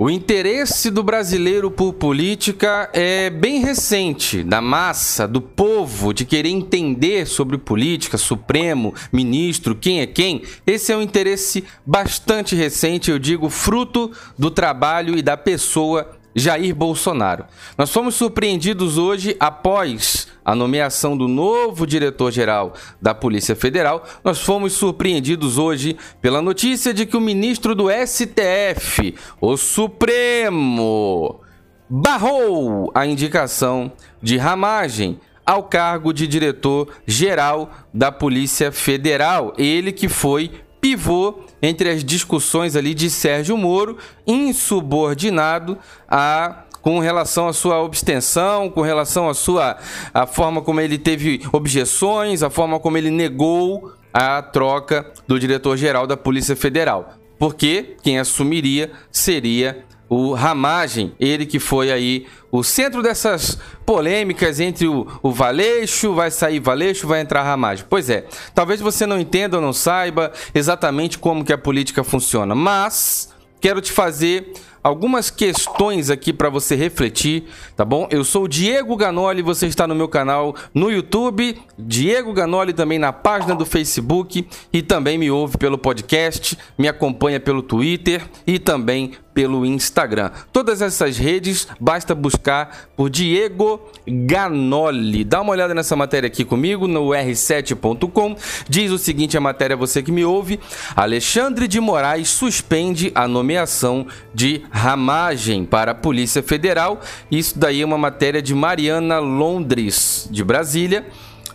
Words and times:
O 0.00 0.08
interesse 0.08 0.92
do 0.92 1.02
brasileiro 1.02 1.72
por 1.72 1.92
política 1.92 2.88
é 2.92 3.28
bem 3.28 3.60
recente, 3.60 4.44
da 4.44 4.60
massa, 4.60 5.26
do 5.26 5.40
povo, 5.40 6.14
de 6.14 6.24
querer 6.24 6.50
entender 6.50 7.26
sobre 7.26 7.58
política, 7.58 8.16
Supremo, 8.16 8.94
ministro, 9.12 9.74
quem 9.74 10.00
é 10.00 10.06
quem. 10.06 10.42
Esse 10.64 10.92
é 10.92 10.96
um 10.96 11.02
interesse 11.02 11.64
bastante 11.84 12.54
recente, 12.54 13.10
eu 13.10 13.18
digo, 13.18 13.50
fruto 13.50 14.12
do 14.38 14.52
trabalho 14.52 15.18
e 15.18 15.22
da 15.22 15.36
pessoa 15.36 16.17
Jair 16.34 16.74
Bolsonaro. 16.74 17.44
Nós 17.76 17.90
fomos 17.90 18.14
surpreendidos 18.14 18.98
hoje 18.98 19.36
após 19.40 20.28
a 20.44 20.54
nomeação 20.54 21.16
do 21.16 21.28
novo 21.28 21.86
diretor-geral 21.86 22.74
da 23.02 23.14
Polícia 23.14 23.56
Federal. 23.56 24.04
Nós 24.24 24.40
fomos 24.40 24.72
surpreendidos 24.72 25.58
hoje 25.58 25.96
pela 26.20 26.40
notícia 26.40 26.94
de 26.94 27.04
que 27.04 27.16
o 27.16 27.20
ministro 27.20 27.74
do 27.74 27.88
STF, 27.90 29.14
o 29.40 29.56
Supremo, 29.56 31.40
barrou 31.88 32.90
a 32.94 33.06
indicação 33.06 33.92
de 34.22 34.36
Ramagem 34.36 35.18
ao 35.44 35.62
cargo 35.62 36.12
de 36.12 36.26
diretor-geral 36.26 37.70
da 37.92 38.12
Polícia 38.12 38.70
Federal. 38.70 39.54
Ele 39.56 39.92
que 39.92 40.08
foi 40.08 40.50
pivô 40.80 41.40
entre 41.62 41.90
as 41.90 42.04
discussões 42.04 42.76
ali 42.76 42.94
de 42.94 43.10
Sérgio 43.10 43.56
Moro, 43.56 43.98
insubordinado 44.26 45.78
a 46.08 46.64
com 46.80 47.00
relação 47.00 47.48
à 47.48 47.52
sua 47.52 47.84
abstenção, 47.84 48.70
com 48.70 48.80
relação 48.80 49.28
à 49.28 49.34
sua 49.34 49.76
a 50.14 50.26
forma 50.26 50.62
como 50.62 50.80
ele 50.80 50.96
teve 50.96 51.42
objeções, 51.52 52.42
a 52.42 52.48
forma 52.48 52.78
como 52.78 52.96
ele 52.96 53.10
negou 53.10 53.92
a 54.12 54.40
troca 54.40 55.12
do 55.26 55.38
diretor-geral 55.38 56.06
da 56.06 56.16
Polícia 56.16 56.56
Federal. 56.56 57.14
Porque 57.38 57.96
quem 58.02 58.18
assumiria 58.18 58.90
seria 59.10 59.84
o 60.08 60.32
Ramagem, 60.32 61.12
ele 61.20 61.44
que 61.44 61.58
foi 61.58 61.92
aí 61.92 62.26
o 62.50 62.62
centro 62.62 63.02
dessas 63.02 63.58
polêmicas 63.84 64.58
entre 64.58 64.86
o, 64.86 65.06
o 65.22 65.30
Valeixo, 65.30 66.14
vai 66.14 66.30
sair 66.30 66.60
Valeixo, 66.60 67.06
vai 67.06 67.20
entrar 67.20 67.42
Ramagem. 67.42 67.84
Pois 67.88 68.08
é, 68.08 68.24
talvez 68.54 68.80
você 68.80 69.06
não 69.06 69.20
entenda 69.20 69.56
ou 69.56 69.62
não 69.62 69.72
saiba 69.72 70.32
exatamente 70.54 71.18
como 71.18 71.44
que 71.44 71.52
a 71.52 71.58
política 71.58 72.02
funciona, 72.02 72.54
mas 72.54 73.32
quero 73.60 73.80
te 73.80 73.92
fazer 73.92 74.52
algumas 74.82 75.30
questões 75.30 76.10
aqui 76.10 76.32
para 76.32 76.48
você 76.48 76.74
refletir, 76.74 77.44
tá 77.76 77.84
bom? 77.84 78.08
Eu 78.10 78.24
sou 78.24 78.44
o 78.44 78.48
Diego 78.48 78.96
Ganoli, 78.96 79.42
você 79.42 79.66
está 79.66 79.86
no 79.86 79.94
meu 79.94 80.08
canal 80.08 80.54
no 80.72 80.90
YouTube, 80.90 81.60
Diego 81.78 82.32
Ganoli 82.32 82.72
também 82.72 82.98
na 82.98 83.12
página 83.12 83.54
do 83.54 83.66
Facebook 83.66 84.46
e 84.72 84.82
também 84.82 85.18
me 85.18 85.30
ouve 85.30 85.58
pelo 85.58 85.76
podcast, 85.76 86.56
me 86.78 86.88
acompanha 86.88 87.38
pelo 87.38 87.62
Twitter 87.62 88.22
e 88.46 88.58
também 88.58 89.12
pelo 89.38 89.64
Instagram. 89.64 90.32
Todas 90.52 90.82
essas 90.82 91.16
redes 91.16 91.68
basta 91.78 92.12
buscar 92.12 92.88
por 92.96 93.08
Diego 93.08 93.80
Ganoli. 94.04 95.22
Dá 95.22 95.40
uma 95.40 95.52
olhada 95.52 95.72
nessa 95.72 95.94
matéria 95.94 96.26
aqui 96.26 96.44
comigo 96.44 96.88
no 96.88 97.10
r7.com. 97.10 98.34
Diz 98.68 98.90
o 98.90 98.98
seguinte 98.98 99.36
a 99.36 99.40
matéria 99.40 99.76
você 99.76 100.02
que 100.02 100.10
me 100.10 100.24
ouve: 100.24 100.58
Alexandre 100.96 101.68
de 101.68 101.78
Moraes 101.78 102.30
suspende 102.30 103.12
a 103.14 103.28
nomeação 103.28 104.08
de 104.34 104.64
Ramagem 104.72 105.64
para 105.64 105.92
a 105.92 105.94
Polícia 105.94 106.42
Federal. 106.42 107.00
Isso 107.30 107.56
daí 107.56 107.82
é 107.82 107.86
uma 107.86 107.96
matéria 107.96 108.42
de 108.42 108.56
Mariana 108.56 109.20
Londres 109.20 110.28
de 110.32 110.42
Brasília 110.42 111.06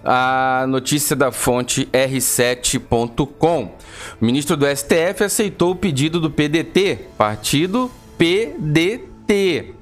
a 0.03 0.65
notícia 0.67 1.15
da 1.15 1.31
fonte 1.31 1.85
r7.com. 1.91 3.71
O 4.21 4.25
ministro 4.25 4.57
do 4.57 4.65
STF 4.65 5.23
aceitou 5.23 5.71
o 5.71 5.75
pedido 5.75 6.19
do 6.19 6.29
PDT, 6.29 7.07
partido 7.17 7.89
PDT. 8.17 9.73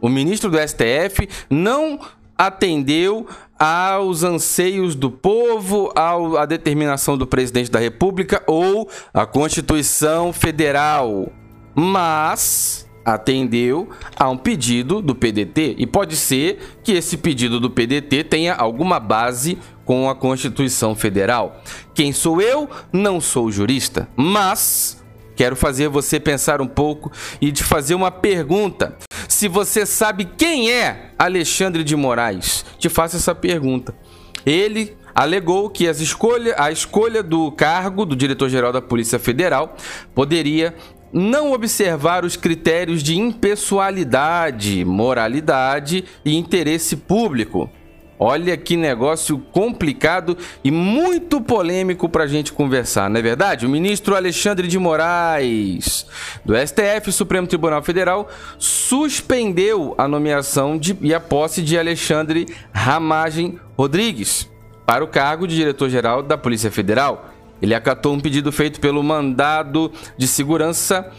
O 0.00 0.08
ministro 0.08 0.50
do 0.50 0.58
STF 0.58 1.28
não 1.50 1.98
atendeu 2.38 3.26
aos 3.58 4.22
anseios 4.22 4.94
do 4.94 5.10
povo, 5.10 5.90
à 5.96 6.44
determinação 6.44 7.16
do 7.16 7.26
presidente 7.26 7.70
da 7.70 7.78
República 7.78 8.42
ou 8.46 8.88
à 9.12 9.24
Constituição 9.24 10.32
Federal. 10.32 11.32
Mas 11.74 12.85
atendeu 13.06 13.88
a 14.16 14.28
um 14.28 14.36
pedido 14.36 15.00
do 15.00 15.14
PDT 15.14 15.76
e 15.78 15.86
pode 15.86 16.16
ser 16.16 16.58
que 16.82 16.90
esse 16.90 17.16
pedido 17.16 17.60
do 17.60 17.70
PDT 17.70 18.24
tenha 18.24 18.52
alguma 18.52 18.98
base 18.98 19.56
com 19.84 20.10
a 20.10 20.14
Constituição 20.16 20.96
Federal. 20.96 21.62
Quem 21.94 22.12
sou 22.12 22.42
eu? 22.42 22.68
Não 22.92 23.20
sou 23.20 23.52
jurista, 23.52 24.08
mas 24.16 25.00
quero 25.36 25.54
fazer 25.54 25.88
você 25.88 26.18
pensar 26.18 26.60
um 26.60 26.66
pouco 26.66 27.12
e 27.40 27.52
te 27.52 27.62
fazer 27.62 27.94
uma 27.94 28.10
pergunta. 28.10 28.96
Se 29.28 29.46
você 29.46 29.86
sabe 29.86 30.24
quem 30.24 30.72
é 30.72 31.12
Alexandre 31.16 31.84
de 31.84 31.94
Moraes, 31.94 32.64
te 32.78 32.88
faço 32.88 33.16
essa 33.16 33.34
pergunta. 33.34 33.94
Ele 34.44 34.96
alegou 35.14 35.70
que 35.70 35.88
as 35.88 36.00
escolha, 36.00 36.54
a 36.58 36.70
escolha 36.70 37.22
do 37.22 37.50
cargo 37.52 38.04
do 38.04 38.14
diretor-geral 38.14 38.70
da 38.70 38.82
Polícia 38.82 39.18
Federal 39.18 39.74
poderia 40.14 40.74
não 41.12 41.52
observar 41.52 42.24
os 42.24 42.36
critérios 42.36 43.02
de 43.02 43.16
impessoalidade, 43.16 44.84
moralidade 44.84 46.04
e 46.24 46.36
interesse 46.36 46.96
público. 46.96 47.70
Olha 48.18 48.56
que 48.56 48.76
negócio 48.76 49.38
complicado 49.38 50.38
e 50.64 50.70
muito 50.70 51.38
polêmico 51.40 52.08
para 52.08 52.24
a 52.24 52.26
gente 52.26 52.50
conversar, 52.50 53.10
não 53.10 53.18
é 53.18 53.22
verdade? 53.22 53.66
O 53.66 53.68
ministro 53.68 54.16
Alexandre 54.16 54.68
de 54.68 54.78
Moraes, 54.78 56.06
do 56.42 56.54
STF, 56.56 57.12
Supremo 57.12 57.46
Tribunal 57.46 57.82
Federal, 57.82 58.28
suspendeu 58.58 59.94
a 59.98 60.08
nomeação 60.08 60.78
de, 60.78 60.96
e 61.02 61.12
a 61.12 61.20
posse 61.20 61.60
de 61.60 61.78
Alexandre 61.78 62.46
Ramagem 62.72 63.58
Rodrigues 63.76 64.48
para 64.86 65.04
o 65.04 65.08
cargo 65.08 65.46
de 65.46 65.54
diretor-geral 65.56 66.22
da 66.22 66.38
Polícia 66.38 66.70
Federal. 66.70 67.35
Ele 67.60 67.74
acatou 67.74 68.14
um 68.14 68.20
pedido 68.20 68.52
feito 68.52 68.80
pelo 68.80 69.02
mandado 69.02 69.90
de 70.16 70.26
segurança 70.26 71.12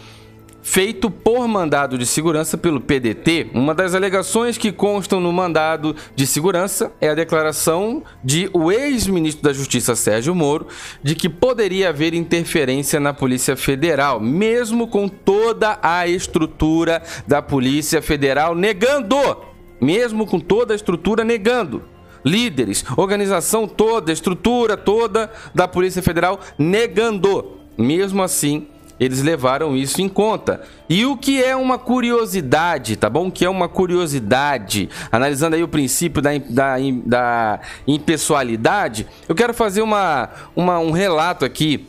feito 0.68 1.10
por 1.10 1.48
mandado 1.48 1.96
de 1.96 2.04
segurança 2.04 2.58
pelo 2.58 2.78
PDT. 2.78 3.48
Uma 3.54 3.74
das 3.74 3.94
alegações 3.94 4.58
que 4.58 4.70
constam 4.70 5.18
no 5.18 5.32
mandado 5.32 5.96
de 6.14 6.26
segurança 6.26 6.92
é 7.00 7.08
a 7.08 7.14
declaração 7.14 8.02
de 8.22 8.50
o 8.52 8.70
ex-ministro 8.70 9.42
da 9.42 9.52
Justiça 9.54 9.96
Sérgio 9.96 10.34
Moro 10.34 10.66
de 11.02 11.14
que 11.14 11.26
poderia 11.26 11.88
haver 11.88 12.12
interferência 12.12 13.00
na 13.00 13.14
Polícia 13.14 13.56
Federal, 13.56 14.20
mesmo 14.20 14.86
com 14.88 15.08
toda 15.08 15.78
a 15.82 16.06
estrutura 16.06 17.02
da 17.26 17.40
Polícia 17.40 18.02
Federal 18.02 18.54
negando, 18.54 19.16
mesmo 19.80 20.26
com 20.26 20.38
toda 20.38 20.74
a 20.74 20.76
estrutura 20.76 21.24
negando 21.24 21.82
líderes, 22.24 22.84
organização 22.96 23.66
toda, 23.66 24.12
estrutura 24.12 24.76
toda 24.76 25.30
da 25.54 25.66
Polícia 25.68 26.02
Federal 26.02 26.40
negando. 26.58 27.58
Mesmo 27.76 28.22
assim, 28.22 28.66
eles 28.98 29.22
levaram 29.22 29.76
isso 29.76 30.02
em 30.02 30.08
conta. 30.08 30.60
E 30.88 31.06
o 31.06 31.16
que 31.16 31.42
é 31.42 31.54
uma 31.54 31.78
curiosidade, 31.78 32.96
tá 32.96 33.08
bom? 33.08 33.28
O 33.28 33.32
que 33.32 33.44
é 33.44 33.50
uma 33.50 33.68
curiosidade, 33.68 34.88
analisando 35.10 35.54
aí 35.54 35.62
o 35.62 35.68
princípio 35.68 36.20
da, 36.20 36.30
da, 36.38 36.76
da 37.04 37.60
impessoalidade, 37.86 39.06
eu 39.28 39.34
quero 39.34 39.54
fazer 39.54 39.82
uma, 39.82 40.28
uma, 40.56 40.78
um 40.78 40.90
relato 40.90 41.44
aqui. 41.44 41.86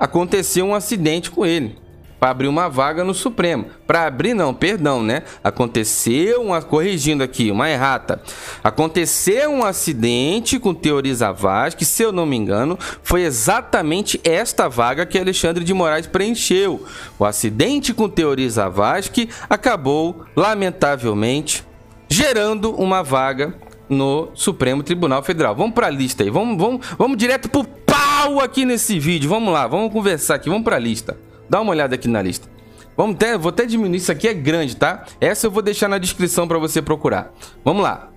aconteceu 0.00 0.64
um 0.66 0.74
acidente 0.74 1.30
com 1.30 1.46
ele 1.46 1.78
para 2.20 2.30
abrir 2.30 2.48
uma 2.48 2.68
vaga 2.68 3.02
no 3.02 3.14
Supremo. 3.14 3.66
Para 3.86 4.06
abrir 4.06 4.34
não, 4.34 4.52
perdão, 4.52 5.02
né? 5.02 5.22
Aconteceu 5.42 6.42
uma 6.42 6.60
corrigindo 6.60 7.24
aqui, 7.24 7.50
uma 7.50 7.70
errata. 7.70 8.20
Aconteceu 8.62 9.50
um 9.50 9.64
acidente 9.64 10.58
com 10.58 10.74
Teori 10.74 11.14
Zavascki, 11.14 11.78
que 11.78 11.84
se 11.86 12.02
eu 12.02 12.12
não 12.12 12.26
me 12.26 12.36
engano, 12.36 12.78
foi 13.02 13.22
exatamente 13.22 14.20
esta 14.22 14.68
vaga 14.68 15.06
que 15.06 15.18
Alexandre 15.18 15.64
de 15.64 15.72
Moraes 15.72 16.06
preencheu. 16.06 16.84
O 17.18 17.24
acidente 17.24 17.94
com 17.94 18.06
Teori 18.06 18.48
Zavascki 18.48 19.30
acabou 19.48 20.26
lamentavelmente 20.36 21.64
gerando 22.06 22.74
uma 22.74 23.02
vaga 23.02 23.54
no 23.88 24.28
Supremo 24.34 24.82
Tribunal 24.82 25.22
Federal. 25.22 25.56
Vamos 25.56 25.74
para 25.74 25.86
a 25.86 25.90
lista 25.90 26.22
aí, 26.22 26.28
vamos, 26.28 26.58
vamos, 26.58 26.86
vamos 26.98 27.16
direto 27.16 27.48
pro 27.48 27.64
pau 27.64 28.09
aqui 28.40 28.64
nesse 28.64 28.98
vídeo. 28.98 29.28
Vamos 29.28 29.52
lá, 29.52 29.66
vamos 29.66 29.92
conversar 29.92 30.34
aqui, 30.34 30.48
vamos 30.48 30.64
para 30.64 30.76
a 30.76 30.78
lista. 30.78 31.18
Dá 31.48 31.60
uma 31.60 31.70
olhada 31.70 31.94
aqui 31.94 32.08
na 32.08 32.20
lista. 32.20 32.48
Vamos 32.96 33.16
até, 33.16 33.38
vou 33.38 33.48
até 33.48 33.64
diminuir, 33.64 33.96
isso 33.96 34.12
aqui 34.12 34.28
é 34.28 34.34
grande, 34.34 34.76
tá? 34.76 35.04
Essa 35.20 35.46
eu 35.46 35.50
vou 35.50 35.62
deixar 35.62 35.88
na 35.88 35.98
descrição 35.98 36.46
para 36.46 36.58
você 36.58 36.82
procurar. 36.82 37.32
Vamos 37.64 37.82
lá. 37.82 38.10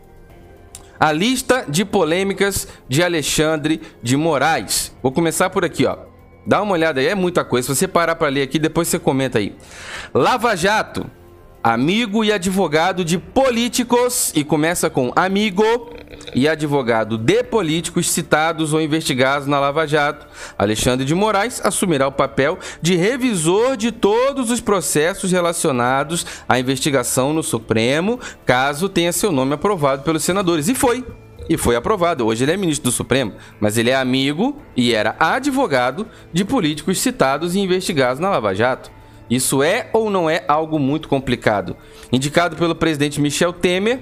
A 0.99 1.11
lista 1.11 1.65
de 1.67 1.85
polêmicas 1.85 2.67
de 2.87 3.01
Alexandre 3.01 3.81
de 4.01 4.17
Moraes. 4.17 4.95
Vou 5.01 5.11
começar 5.11 5.49
por 5.49 5.63
aqui, 5.63 5.85
ó. 5.85 5.97
Dá 6.45 6.61
uma 6.61 6.73
olhada 6.73 6.99
aí, 6.99 7.07
é 7.07 7.15
muita 7.15 7.45
coisa. 7.45 7.67
Se 7.67 7.75
você 7.75 7.87
parar 7.87 8.15
para 8.15 8.27
ler 8.27 8.41
aqui, 8.41 8.59
depois 8.59 8.87
você 8.87 8.99
comenta 8.99 9.39
aí. 9.39 9.55
Lava 10.13 10.55
Jato 10.55 11.09
amigo 11.63 12.25
e 12.25 12.31
advogado 12.31 13.05
de 13.05 13.17
políticos, 13.17 14.33
e 14.35 14.43
começa 14.43 14.89
com 14.89 15.13
amigo 15.15 15.63
e 16.33 16.47
advogado 16.47 17.17
de 17.17 17.43
políticos 17.43 18.09
citados 18.09 18.73
ou 18.73 18.81
investigados 18.81 19.47
na 19.47 19.59
Lava 19.59 19.87
Jato. 19.87 20.25
Alexandre 20.57 21.05
de 21.05 21.15
Moraes 21.15 21.61
assumirá 21.63 22.07
o 22.07 22.11
papel 22.11 22.57
de 22.81 22.95
revisor 22.95 23.75
de 23.77 23.91
todos 23.91 24.49
os 24.49 24.59
processos 24.59 25.31
relacionados 25.31 26.25
à 26.47 26.59
investigação 26.59 27.33
no 27.33 27.43
Supremo, 27.43 28.19
caso 28.45 28.89
tenha 28.89 29.11
seu 29.11 29.31
nome 29.31 29.53
aprovado 29.53 30.03
pelos 30.03 30.23
senadores. 30.23 30.67
E 30.67 30.75
foi. 30.75 31.05
E 31.49 31.57
foi 31.57 31.75
aprovado. 31.75 32.25
Hoje 32.25 32.43
ele 32.45 32.53
é 32.53 32.57
ministro 32.57 32.89
do 32.89 32.93
Supremo, 32.93 33.33
mas 33.59 33.77
ele 33.77 33.89
é 33.89 33.95
amigo 33.95 34.61
e 34.77 34.93
era 34.93 35.15
advogado 35.19 36.07
de 36.31 36.45
políticos 36.45 36.99
citados 36.99 37.55
e 37.55 37.59
investigados 37.59 38.19
na 38.19 38.29
Lava 38.29 38.53
Jato. 38.53 38.89
Isso 39.29 39.63
é 39.63 39.89
ou 39.93 40.09
não 40.09 40.29
é 40.29 40.43
algo 40.47 40.77
muito 40.77 41.07
complicado? 41.07 41.75
Indicado 42.11 42.55
pelo 42.55 42.75
presidente 42.75 43.19
Michel 43.19 43.53
Temer, 43.53 44.01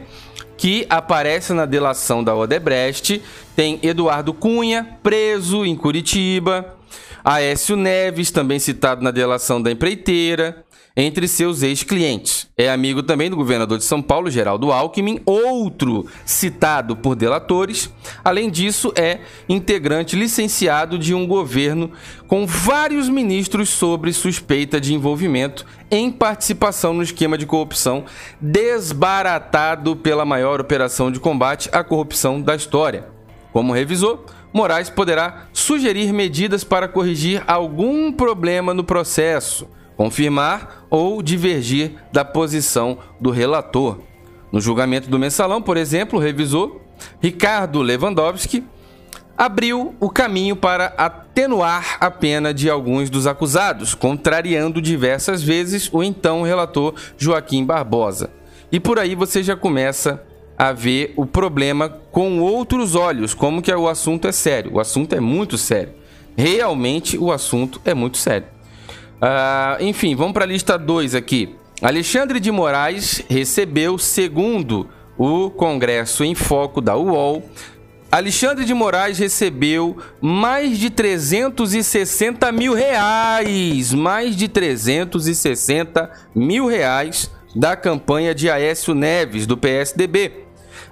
que 0.62 0.86
aparece 0.92 1.54
na 1.54 1.66
delação 1.66 2.24
da 2.24 2.36
Odebrecht, 2.36 3.20
tem 3.56 3.80
Eduardo 3.82 4.32
Cunha, 4.32 5.00
preso 5.02 5.66
em 5.66 5.76
Curitiba, 5.76 6.76
Aécio 7.24 7.76
Neves, 7.76 8.30
também 8.30 8.60
citado 8.60 9.04
na 9.04 9.10
delação 9.10 9.60
da 9.60 9.72
empreiteira, 9.72 10.64
entre 10.96 11.28
seus 11.28 11.64
ex-clientes. 11.64 12.48
É 12.58 12.70
amigo 12.70 13.02
também 13.02 13.30
do 13.30 13.36
governador 13.36 13.78
de 13.78 13.84
São 13.84 14.02
Paulo, 14.02 14.30
Geraldo 14.30 14.72
Alckmin, 14.72 15.22
outro 15.26 16.06
citado 16.26 16.96
por 16.96 17.16
delatores. 17.16 17.90
Além 18.24 18.50
disso, 18.50 18.92
é 18.96 19.20
integrante 19.48 20.16
licenciado 20.16 21.00
de 21.00 21.14
um 21.14 21.26
governo 21.26 21.92
com 22.28 22.46
vários 22.46 23.08
ministros 23.08 23.70
sobre 23.70 24.12
suspeita 24.12 24.80
de 24.82 24.94
envolvimento 24.94 25.66
em 25.90 26.12
participação 26.12 26.94
no 26.94 27.04
esquema 27.04 27.38
de 27.38 27.46
corrupção 27.46 28.06
desbaratado 28.40 29.96
pela 29.96 30.26
maior 30.26 30.60
operação 30.60 31.12
de 31.12 31.20
combate 31.20 31.70
à 31.72 31.84
corrupção 31.84 32.42
da 32.42 32.56
história. 32.56 33.08
Como 33.52 33.74
revisor, 33.74 34.26
Moraes 34.54 34.90
poderá 34.90 35.48
sugerir 35.54 36.12
medidas 36.14 36.64
para 36.64 36.88
corrigir 36.88 37.44
algum 37.48 38.12
problema 38.12 38.74
no 38.74 38.84
processo 38.84 39.68
confirmar 40.02 40.88
ou 40.90 41.22
divergir 41.22 41.92
da 42.12 42.26
posição 42.26 42.98
do 43.20 43.30
relator. 43.30 44.00
No 44.52 44.60
julgamento 44.60 45.08
do 45.08 45.20
mensalão, 45.20 45.62
por 45.62 45.78
exemplo, 45.78 46.18
o 46.18 46.22
revisor 46.22 46.82
Ricardo 47.22 47.84
Lewandowski 47.84 48.64
abriu 49.38 49.94
o 50.00 50.10
caminho 50.10 50.56
para 50.56 50.88
atenuar 50.98 51.98
a 52.00 52.10
pena 52.10 52.52
de 52.52 52.68
alguns 52.68 53.12
dos 53.12 53.28
acusados, 53.28 53.94
contrariando 53.94 54.82
diversas 54.82 55.44
vezes 55.44 55.88
o 55.94 56.02
então 56.02 56.42
relator 56.42 56.96
Joaquim 57.16 57.64
Barbosa. 57.64 58.32
E 58.72 58.80
por 58.80 58.98
aí 58.98 59.14
você 59.14 59.44
já 59.44 59.56
começa 59.56 60.24
a 60.58 60.72
ver 60.72 61.14
o 61.16 61.28
problema 61.28 61.88
com 62.12 62.40
outros 62.40 62.96
olhos, 62.96 63.36
como 63.36 63.62
que 63.62 63.72
o 63.72 63.88
assunto 63.88 64.28
é 64.28 64.32
sério. 64.32 64.74
O 64.74 64.80
assunto 64.80 65.14
é 65.14 65.20
muito 65.20 65.60
sério. 65.60 65.94
Realmente 66.36 67.20
o 67.20 67.32
assunto 67.32 67.80
é 67.86 67.94
muito 67.94 68.18
sério. 68.18 68.48
Uh, 69.22 69.84
enfim, 69.84 70.16
vamos 70.16 70.34
para 70.34 70.46
a 70.46 70.48
lista 70.48 70.78
2 70.80 71.14
aqui. 71.14 71.56
Alexandre 71.80 72.40
de 72.40 72.52
Moraes 72.52 73.24
recebeu, 73.30 74.00
segundo 74.00 74.90
o 75.16 75.52
Congresso 75.52 76.24
em 76.24 76.34
Foco 76.34 76.82
da 76.82 76.98
UOL, 76.98 77.48
Alexandre 78.12 78.66
de 78.66 78.74
Moraes 78.74 79.20
recebeu 79.20 79.96
mais 80.20 80.78
de 80.78 80.90
360 80.90 82.52
mil 82.52 82.74
reais, 82.74 83.94
mais 83.94 84.36
de 84.36 84.48
360 84.48 86.12
mil 86.36 86.66
reais 86.66 87.32
da 87.56 87.76
campanha 87.76 88.34
de 88.34 88.50
Aécio 88.50 88.96
Neves, 88.96 89.46
do 89.46 89.56
PSDB. 89.56 90.46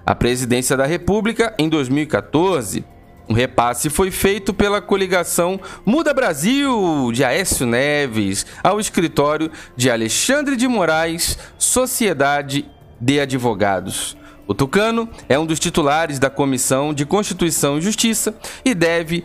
A 0.06 0.14
presidência 0.14 0.78
da 0.78 0.86
República, 0.86 1.54
em 1.58 1.68
2014, 1.68 2.86
o 3.30 3.34
repasse 3.34 3.92
foi 3.92 4.10
feito 4.10 4.52
pela 4.52 4.82
coligação 4.82 5.60
Muda 5.86 6.16
Brasil 6.16 7.12
de 7.14 7.24
Aécio 7.24 7.68
Neves 7.68 8.44
ao 8.64 8.80
escritório 8.80 9.52
de 9.78 9.92
Alexandre 9.92 10.56
de 10.56 10.68
Moraes, 10.68 11.38
Sociedade 11.56 12.68
de 13.00 13.20
Advogados. 13.20 14.18
O 14.48 14.56
Tucano 14.56 15.08
é 15.30 15.38
um 15.38 15.46
dos 15.46 15.60
titulares 15.60 16.18
da 16.18 16.28
Comissão 16.28 16.92
de 16.92 17.06
Constituição 17.06 17.78
e 17.78 17.82
Justiça 17.82 18.36
e 18.66 18.74
deve 18.74 19.24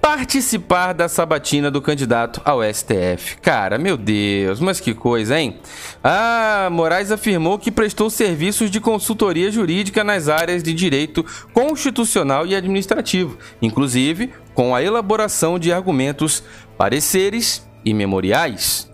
participar 0.00 0.92
da 0.92 1.08
sabatina 1.08 1.70
do 1.70 1.82
candidato 1.82 2.40
ao 2.44 2.60
STF. 2.62 3.36
Cara, 3.42 3.78
meu 3.78 3.96
Deus, 3.96 4.60
mas 4.60 4.80
que 4.80 4.94
coisa, 4.94 5.38
hein? 5.38 5.58
Ah, 6.02 6.68
Moraes 6.70 7.10
afirmou 7.10 7.58
que 7.58 7.70
prestou 7.70 8.08
serviços 8.08 8.70
de 8.70 8.80
consultoria 8.80 9.50
jurídica 9.50 10.04
nas 10.04 10.28
áreas 10.28 10.62
de 10.62 10.72
direito 10.72 11.24
constitucional 11.52 12.46
e 12.46 12.54
administrativo, 12.54 13.38
inclusive 13.60 14.32
com 14.54 14.74
a 14.74 14.82
elaboração 14.82 15.58
de 15.58 15.72
argumentos, 15.72 16.42
pareceres 16.76 17.68
e 17.84 17.92
memoriais. 17.92 18.88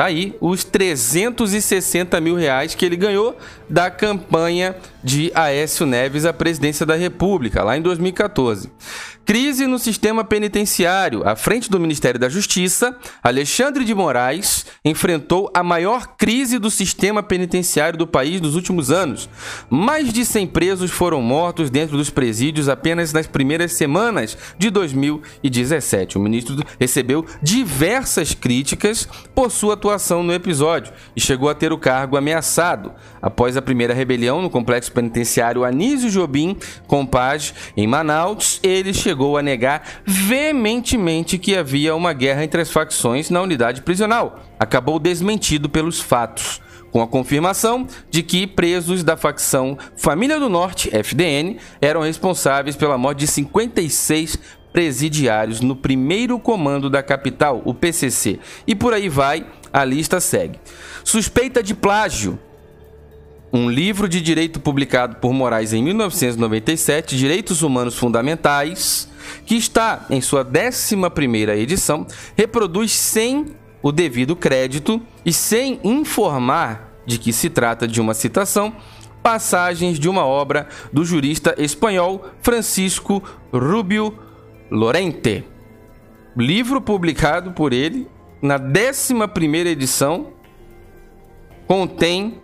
Tá 0.00 0.06
aí 0.06 0.34
os 0.40 0.64
360 0.64 2.18
mil 2.22 2.34
reais 2.34 2.74
que 2.74 2.86
ele 2.86 2.96
ganhou 2.96 3.36
da 3.68 3.90
campanha 3.90 4.74
de 5.04 5.30
Aécio 5.34 5.84
Neves 5.84 6.24
à 6.24 6.32
presidência 6.32 6.86
da 6.86 6.94
República, 6.94 7.62
lá 7.62 7.76
em 7.76 7.82
2014. 7.82 8.72
Crise 9.30 9.64
no 9.64 9.78
sistema 9.78 10.24
penitenciário. 10.24 11.22
À 11.24 11.36
frente 11.36 11.70
do 11.70 11.78
Ministério 11.78 12.18
da 12.18 12.28
Justiça, 12.28 12.98
Alexandre 13.22 13.84
de 13.84 13.94
Moraes 13.94 14.66
enfrentou 14.84 15.48
a 15.54 15.62
maior 15.62 16.16
crise 16.16 16.58
do 16.58 16.68
sistema 16.68 17.22
penitenciário 17.22 17.96
do 17.96 18.08
país 18.08 18.40
nos 18.40 18.56
últimos 18.56 18.90
anos. 18.90 19.30
Mais 19.70 20.12
de 20.12 20.24
100 20.24 20.48
presos 20.48 20.90
foram 20.90 21.22
mortos 21.22 21.70
dentro 21.70 21.96
dos 21.96 22.10
presídios 22.10 22.68
apenas 22.68 23.12
nas 23.12 23.28
primeiras 23.28 23.72
semanas 23.74 24.36
de 24.58 24.68
2017. 24.68 26.18
O 26.18 26.20
ministro 26.20 26.56
recebeu 26.80 27.24
diversas 27.40 28.34
críticas 28.34 29.06
por 29.32 29.52
sua 29.52 29.74
atuação 29.74 30.24
no 30.24 30.34
episódio 30.34 30.92
e 31.14 31.20
chegou 31.20 31.48
a 31.48 31.54
ter 31.54 31.72
o 31.72 31.78
cargo 31.78 32.16
ameaçado. 32.16 32.92
Após 33.22 33.56
a 33.56 33.62
primeira 33.62 33.94
rebelião 33.94 34.42
no 34.42 34.50
complexo 34.50 34.90
penitenciário 34.90 35.62
Anísio 35.62 36.10
Jobim, 36.10 36.56
Compage, 36.88 37.54
em 37.76 37.86
Manaus, 37.86 38.58
ele 38.64 38.92
chegou 38.92 39.19
chegou 39.20 39.36
a 39.36 39.42
negar 39.42 39.82
veementemente 40.06 41.36
que 41.36 41.54
havia 41.54 41.94
uma 41.94 42.14
guerra 42.14 42.42
entre 42.42 42.62
as 42.62 42.70
facções 42.70 43.28
na 43.28 43.42
unidade 43.42 43.82
prisional. 43.82 44.40
Acabou 44.58 44.98
desmentido 44.98 45.68
pelos 45.68 46.00
fatos 46.00 46.62
com 46.90 47.02
a 47.02 47.06
confirmação 47.06 47.86
de 48.08 48.22
que 48.22 48.46
presos 48.46 49.04
da 49.04 49.18
facção 49.18 49.76
Família 49.94 50.40
do 50.40 50.48
Norte, 50.48 50.88
FDN, 50.90 51.58
eram 51.82 52.00
responsáveis 52.00 52.76
pela 52.76 52.96
morte 52.96 53.18
de 53.18 53.26
56 53.26 54.38
presidiários 54.72 55.60
no 55.60 55.76
primeiro 55.76 56.38
comando 56.38 56.88
da 56.88 57.02
capital, 57.02 57.60
o 57.66 57.74
PCC. 57.74 58.38
E 58.66 58.74
por 58.74 58.94
aí 58.94 59.10
vai, 59.10 59.46
a 59.70 59.84
lista 59.84 60.18
segue. 60.18 60.58
Suspeita 61.04 61.62
de 61.62 61.74
plágio 61.74 62.38
um 63.52 63.68
livro 63.68 64.08
de 64.08 64.20
direito 64.20 64.60
publicado 64.60 65.16
por 65.16 65.32
Moraes 65.32 65.72
em 65.72 65.82
1997, 65.82 67.16
Direitos 67.16 67.62
Humanos 67.62 67.96
Fundamentais, 67.96 69.08
que 69.44 69.56
está 69.56 70.06
em 70.08 70.20
sua 70.20 70.44
11ª 70.44 71.56
edição, 71.56 72.06
reproduz 72.36 72.92
sem 72.92 73.46
o 73.82 73.90
devido 73.90 74.36
crédito 74.36 75.02
e 75.24 75.32
sem 75.32 75.80
informar 75.82 76.92
de 77.04 77.18
que 77.18 77.32
se 77.32 77.50
trata 77.50 77.88
de 77.88 78.00
uma 78.00 78.14
citação, 78.14 78.72
passagens 79.22 79.98
de 79.98 80.08
uma 80.08 80.24
obra 80.24 80.68
do 80.92 81.04
jurista 81.04 81.54
espanhol 81.58 82.24
Francisco 82.42 83.22
Rubio 83.52 84.16
Lorente. 84.70 85.44
Livro 86.36 86.80
publicado 86.80 87.50
por 87.52 87.72
ele 87.72 88.06
na 88.40 88.58
11ª 88.58 89.66
edição 89.66 90.28
contém 91.66 92.40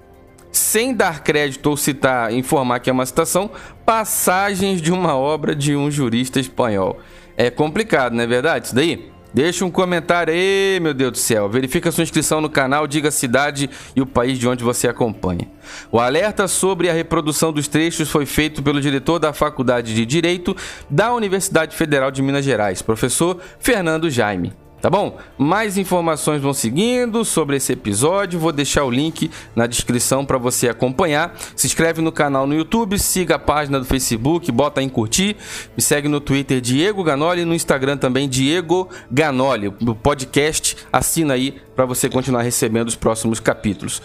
sem 0.57 0.95
dar 0.95 1.23
crédito 1.23 1.67
ou 1.67 1.77
citar, 1.77 2.33
informar 2.33 2.81
que 2.81 2.91
é 2.91 2.93
uma 2.93 3.07
citação, 3.07 3.51
passagens 3.85 4.81
de 4.81 4.93
uma 4.93 5.17
obra 5.17 5.55
de 5.55 5.77
um 5.77 5.91
jurista 5.91 6.41
espanhol. 6.41 6.99
É 7.37 7.51
complicado, 7.51 8.15
não 8.15 8.25
é 8.25 8.27
verdade? 8.27 8.67
Isso 8.67 8.75
daí? 8.75 9.13
Deixa 9.35 9.67
um 9.67 9.71
comentário 9.71 10.33
aí, 10.33 10.81
meu 10.81 10.95
Deus 10.95 11.13
do 11.13 11.19
céu. 11.19 11.47
Verifica 11.47 11.93
sua 11.93 12.03
inscrição 12.03 12.41
no 12.41 12.49
canal, 12.49 12.87
diga 12.87 13.09
a 13.09 13.13
cidade 13.13 13.69
e 13.95 14.01
o 14.01 14.07
país 14.07 14.39
de 14.39 14.49
onde 14.49 14.65
você 14.65 14.89
acompanha. 14.89 15.47
O 15.93 16.01
alerta 16.01 16.49
sobre 16.49 16.89
a 16.89 16.93
reprodução 16.95 17.53
dos 17.53 17.69
trechos 17.69 18.09
foi 18.09 18.25
feito 18.25 18.63
pelo 18.63 18.81
diretor 18.81 19.19
da 19.19 19.35
Faculdade 19.35 19.95
de 19.95 20.07
Direito 20.07 20.57
da 20.89 21.13
Universidade 21.13 21.77
Federal 21.77 22.11
de 22.11 22.23
Minas 22.23 22.47
Gerais, 22.47 22.81
professor 22.81 23.39
Fernando 23.59 24.09
Jaime. 24.09 24.55
Tá 24.81 24.91
bom? 24.91 25.19
Mais 25.39 25.79
informações 25.79 26.43
vão 26.43 26.53
seguindo 26.53 27.25
sobre 27.25 27.57
esse 27.57 27.73
episódio. 27.73 28.39
Vou 28.39 28.53
deixar 28.53 28.85
o 28.85 28.91
link 28.91 29.31
na 29.55 29.67
descrição 29.67 30.25
para 30.25 30.37
você 30.37 30.69
acompanhar. 30.69 31.35
Se 31.57 31.67
inscreve 31.67 32.03
no 32.03 32.13
canal 32.13 32.47
no 32.47 32.55
YouTube, 32.55 32.99
siga 32.99 33.37
a 33.37 33.39
página 33.39 33.79
do 33.81 33.87
Facebook, 33.87 34.53
bota 34.53 34.83
em 34.83 34.89
curtir. 34.89 35.37
Me 35.77 35.83
segue 35.83 36.09
no 36.09 36.21
Twitter 36.21 36.61
Diego 36.61 37.03
Ganoli 37.03 37.43
e 37.43 37.45
no 37.45 37.55
Instagram 37.55 37.97
também 37.97 38.29
Diego 38.29 38.89
Ganoli. 39.11 39.69
O 39.69 39.95
podcast 39.95 40.77
assina 40.93 41.35
aí 41.35 41.59
para 41.75 41.87
você 41.87 42.09
continuar 42.09 42.43
recebendo 42.43 42.89
os 42.89 42.97
próximos 42.97 43.41
capítulos. 43.41 44.03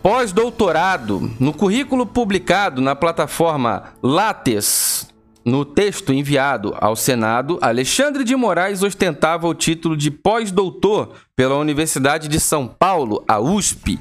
Pós-doutorado, 0.00 1.32
no 1.40 1.52
currículo 1.52 2.06
publicado 2.06 2.80
na 2.80 2.94
plataforma 2.94 3.94
Lattes 4.00 5.08
no 5.46 5.64
texto 5.64 6.12
enviado 6.12 6.76
ao 6.80 6.96
Senado, 6.96 7.56
Alexandre 7.62 8.24
de 8.24 8.34
Moraes 8.34 8.82
ostentava 8.82 9.46
o 9.46 9.54
título 9.54 9.96
de 9.96 10.10
pós-doutor 10.10 11.12
pela 11.36 11.54
Universidade 11.54 12.26
de 12.26 12.40
São 12.40 12.66
Paulo, 12.66 13.22
a 13.28 13.38
USP. 13.38 14.00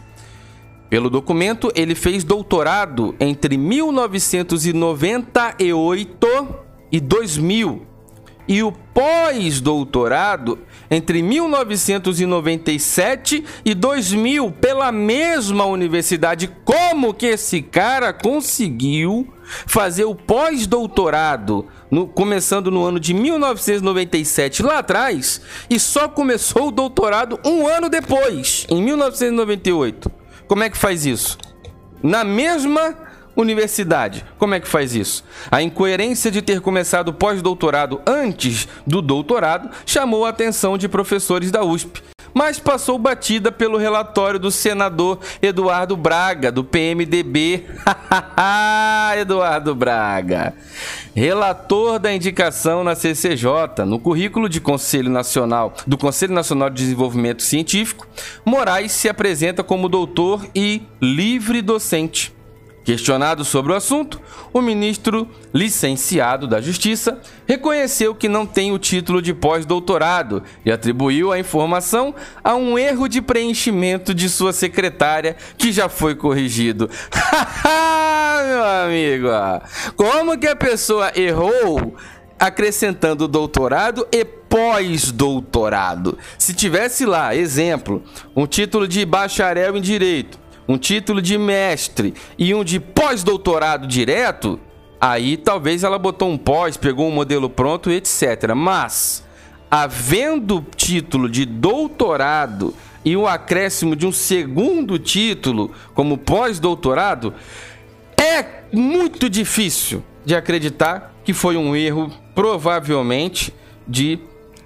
Pelo 0.90 1.08
documento, 1.08 1.72
ele 1.76 1.94
fez 1.94 2.24
doutorado 2.24 3.16
entre 3.20 3.58
1998 3.58 6.18
e 6.92 7.00
2000 7.00 7.95
e 8.48 8.64
o 8.64 8.72
pós-doutorado 8.72 10.60
entre 10.90 11.22
1997 11.22 13.44
e 13.64 13.74
2000 13.74 14.52
pela 14.52 14.92
mesma 14.92 15.66
universidade. 15.66 16.52
Como 16.64 17.14
que 17.14 17.28
esse 17.28 17.62
cara 17.62 18.14
conseguiu 18.14 19.28
fazer 19.68 20.06
o 20.06 20.16
pós-doutorado 20.16 21.68
começando 22.14 22.72
no 22.72 22.84
ano 22.84 23.00
de 23.00 23.14
1997 23.14 24.64
lá 24.64 24.80
atrás 24.80 25.42
e 25.70 25.80
só 25.80 26.08
começou 26.08 26.70
o 26.70 26.72
doutorado 26.72 27.40
um 27.46 27.68
ano 27.68 27.90
depois, 27.90 28.66
em 28.70 28.82
1998? 28.82 30.12
Como 30.48 30.64
é 30.64 30.70
que 30.70 30.78
faz 30.78 31.06
isso? 31.06 31.38
Na 32.04 32.24
mesma 32.24 32.96
universidade. 33.36 34.26
Como 34.38 34.56
é 34.56 34.60
que 34.60 34.68
faz 34.68 34.96
isso? 34.96 35.24
A 35.52 35.62
incoerência 35.62 36.32
de 36.32 36.42
ter 36.42 36.62
começado 36.62 37.14
pós-doutorado 37.14 38.02
antes 38.06 38.68
do 38.86 39.02
doutorado 39.02 39.70
chamou 39.86 40.26
a 40.26 40.30
atenção 40.30 40.78
de 40.78 40.88
professores 40.88 41.52
da 41.52 41.64
USP, 41.64 42.02
mas 42.34 42.60
passou 42.60 43.00
batida 43.00 43.52
pelo 43.52 43.78
relatório 43.78 44.38
do 44.38 44.52
senador 44.52 45.20
Eduardo 45.42 45.96
Braga, 45.96 46.52
do 46.52 46.64
PMDB. 46.64 47.66
Eduardo 49.18 49.74
Braga, 49.74 50.54
relator 51.16 51.98
da 51.98 52.14
indicação 52.14 52.84
na 52.84 52.94
CCJ, 52.94 53.86
no 53.86 54.00
currículo 54.00 54.50
de 54.50 54.60
Conselho 54.60 55.10
Nacional 55.10 55.74
do 55.88 55.98
Conselho 55.98 56.34
Nacional 56.34 56.70
de 56.70 56.84
Desenvolvimento 56.84 57.42
Científico, 57.42 58.06
Moraes 58.44 58.92
se 58.92 59.08
apresenta 59.08 59.64
como 59.64 59.88
doutor 59.88 60.46
e 60.54 60.82
livre 61.02 61.62
docente. 61.62 62.35
Questionado 62.86 63.44
sobre 63.44 63.74
o 63.74 63.76
assunto, 63.76 64.22
o 64.54 64.62
ministro 64.62 65.28
licenciado 65.52 66.46
da 66.46 66.62
Justiça 66.62 67.20
reconheceu 67.48 68.14
que 68.14 68.30
não 68.30 68.46
tem 68.46 68.72
o 68.72 68.78
título 68.78 69.24
de 69.24 69.34
pós-doutorado 69.34 70.44
e 70.64 70.72
atribuiu 70.72 71.32
a 71.32 71.40
informação 71.40 72.14
a 72.44 72.54
um 72.54 72.78
erro 72.78 73.08
de 73.08 73.24
preenchimento 73.24 74.14
de 74.14 74.30
sua 74.30 74.54
secretária 74.54 75.36
que 75.58 75.72
já 75.72 75.90
foi 75.90 76.14
corrigido. 76.14 76.88
Meu 78.48 78.64
amigo, 78.64 79.30
como 79.96 80.38
que 80.38 80.48
a 80.48 80.56
pessoa 80.56 81.12
errou 81.16 81.96
acrescentando 82.38 83.28
doutorado 83.28 84.08
e 84.12 84.24
pós-doutorado? 84.24 86.20
Se 86.38 86.54
tivesse 86.54 87.04
lá, 87.04 87.36
exemplo, 87.36 88.04
um 88.36 88.46
título 88.46 88.88
de 88.88 89.04
bacharel 89.04 89.76
em 89.76 89.82
direito 89.82 90.45
um 90.68 90.78
título 90.78 91.22
de 91.22 91.38
mestre 91.38 92.14
e 92.38 92.54
um 92.54 92.64
de 92.64 92.80
pós-doutorado 92.80 93.88
direto, 93.88 94.60
Aí 95.00 95.38
talvez 95.38 95.84
ela 95.84 96.00
botou 96.00 96.32
um 96.32 96.38
pós, 96.38 96.78
pegou 96.78 97.08
um 97.08 97.12
modelo 97.12 97.50
pronto, 97.50 97.92
etc. 97.92 98.54
Mas, 98.56 99.24
havendo 99.70 100.66
título 100.76 101.30
de 101.30 101.46
doutorado 101.46 102.74
e 103.04 103.16
o 103.16 103.28
acréscimo 103.28 103.96
de 103.96 104.08
um 104.08 104.12
segundo 104.12 104.98
título 104.98 105.72
como 105.94 106.18
pós-doutorado, 106.18 107.36
é 108.18 108.64
muito 108.72 109.30
difícil 109.30 110.04
de 110.26 110.36
acreditar 110.36 111.14
que 111.24 111.34
foi 111.34 111.56
um 111.56 111.76
erro, 111.76 112.12
provavelmente, 112.34 113.54
de, 113.88 114.20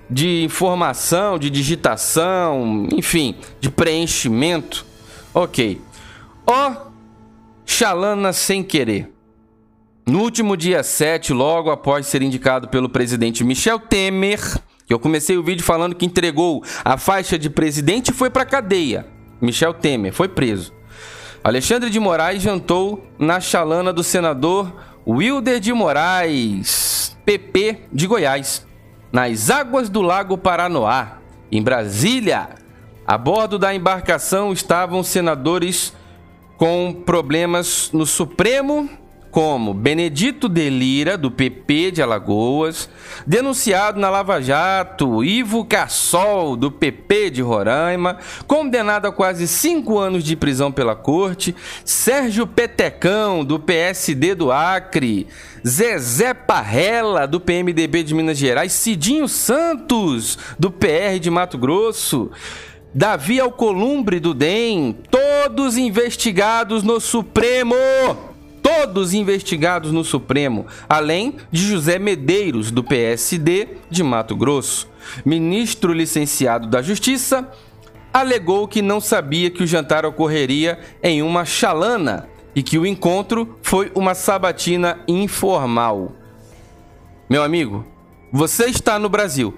de 0.10 0.44
informação, 0.44 1.38
de 1.38 1.50
digitação, 1.50 2.88
enfim, 2.94 3.36
de 3.60 3.70
preenchimento. 3.70 4.86
Ok. 5.34 5.82
Ó, 6.52 6.74
Xalana 7.64 8.34
sem 8.34 8.64
querer. 8.64 9.14
No 10.04 10.22
último 10.22 10.58
dia 10.58 10.82
7, 10.82 11.32
logo 11.32 11.70
após 11.70 12.08
ser 12.08 12.24
indicado 12.24 12.70
pelo 12.70 12.90
presidente 12.90 13.44
Michel 13.44 13.80
Temer, 13.80 14.40
eu 14.90 14.98
comecei 14.98 15.38
o 15.38 15.44
vídeo 15.44 15.64
falando 15.64 15.94
que 15.94 16.08
entregou 16.08 16.64
a 16.84 16.98
faixa 16.98 17.38
de 17.38 17.52
presidente 17.52 18.10
e 18.10 18.14
foi 18.16 18.32
para 18.32 18.48
cadeia. 18.48 19.06
Michel 19.40 19.76
Temer 19.76 20.12
foi 20.12 20.28
preso. 20.28 20.74
Alexandre 21.44 21.92
de 21.92 22.00
Moraes 22.00 22.42
jantou 22.42 23.08
na 23.20 23.40
chalana 23.40 23.94
do 23.94 24.04
senador 24.04 24.74
Wilder 25.06 25.60
de 25.60 25.72
Moraes, 25.72 27.16
PP 27.24 27.82
de 27.94 28.08
Goiás, 28.08 28.66
nas 29.12 29.52
águas 29.52 29.88
do 29.88 30.02
Lago 30.02 30.36
Paranoá, 30.36 31.20
em 31.52 31.62
Brasília. 31.62 32.50
A 33.06 33.20
bordo 33.20 33.60
da 33.60 33.72
embarcação 33.72 34.52
estavam 34.52 35.04
senadores 35.04 35.94
com 36.60 36.92
problemas 37.06 37.90
no 37.94 38.06
Supremo 38.06 38.90
como 39.32 39.74
Benedito 39.74 40.50
Delira, 40.50 41.18
do 41.18 41.32
PP 41.32 41.92
de 41.92 42.02
Alagoas, 42.02 42.90
denunciado 43.26 43.98
na 43.98 44.10
Lava 44.10 44.42
Jato, 44.42 45.24
Ivo 45.24 45.64
Cassol, 45.64 46.58
do 46.58 46.70
PP 46.70 47.30
de 47.30 47.42
Roraima, 47.42 48.18
condenado 48.46 49.08
a 49.08 49.12
quase 49.12 49.48
cinco 49.48 50.00
anos 50.00 50.22
de 50.22 50.36
prisão 50.36 50.70
pela 50.70 50.96
corte, 50.96 51.56
Sérgio 51.86 52.46
Petecão, 52.46 53.46
do 53.46 53.58
PSD 53.58 54.36
do 54.36 54.52
Acre, 54.52 55.28
Zezé 55.66 56.34
Parrela, 56.34 57.26
do 57.26 57.40
PMDB 57.40 58.04
de 58.04 58.14
Minas 58.14 58.38
Gerais, 58.38 58.74
Cidinho 58.74 59.30
Santos, 59.30 60.38
do 60.58 60.72
PR 60.72 61.20
de 61.22 61.30
Mato 61.30 61.58
Grosso, 61.58 62.32
Davi 62.94 63.40
Alcolumbre, 63.40 64.20
do 64.20 64.34
DEM, 64.34 64.96
todos 65.12 65.78
investigados 65.78 66.84
no 66.84 67.00
Supremo 67.00 67.76
todos 68.62 69.14
investigados 69.14 69.92
no 69.92 70.04
Supremo, 70.04 70.68
além 70.88 71.38
de 71.52 71.68
José 71.68 71.98
Medeiros, 71.98 72.70
do 72.70 72.84
PSD 72.84 73.68
de 73.90 74.04
Mato 74.04 74.36
Grosso. 74.36 74.88
Ministro 75.26 75.92
licenciado 75.92 76.68
da 76.68 76.82
Justiça 76.82 77.50
alegou 78.14 78.68
que 78.68 78.82
não 78.82 79.02
sabia 79.02 79.50
que 79.50 79.64
o 79.64 79.68
jantar 79.68 80.06
ocorreria 80.06 80.80
em 81.02 81.22
uma 81.22 81.46
chalana 81.46 82.30
e 82.56 82.62
que 82.62 82.78
o 82.78 82.86
encontro 82.86 83.58
foi 83.62 83.92
uma 83.96 84.14
sabatina 84.14 85.00
informal. 85.08 86.14
Meu 87.30 87.44
amigo, 87.44 87.86
você 88.32 88.66
está 88.66 89.00
no 89.00 89.10
Brasil, 89.10 89.58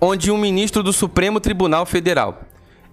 onde 0.00 0.30
um 0.30 0.38
ministro 0.38 0.82
do 0.82 0.92
Supremo 0.92 1.40
Tribunal 1.40 1.84
Federal 1.84 2.43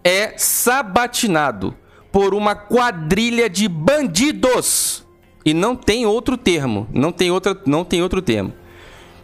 é 0.03 0.33
sabatinado 0.37 1.75
por 2.11 2.33
uma 2.33 2.55
quadrilha 2.55 3.49
de 3.49 3.67
bandidos 3.67 5.05
e 5.45 5.53
não 5.53 5.75
tem 5.75 6.05
outro 6.05 6.37
termo, 6.37 6.87
não 6.93 7.11
tem, 7.11 7.31
outra, 7.31 7.57
não 7.65 7.83
tem 7.83 8.01
outro 8.01 8.21
termo. 8.21 8.53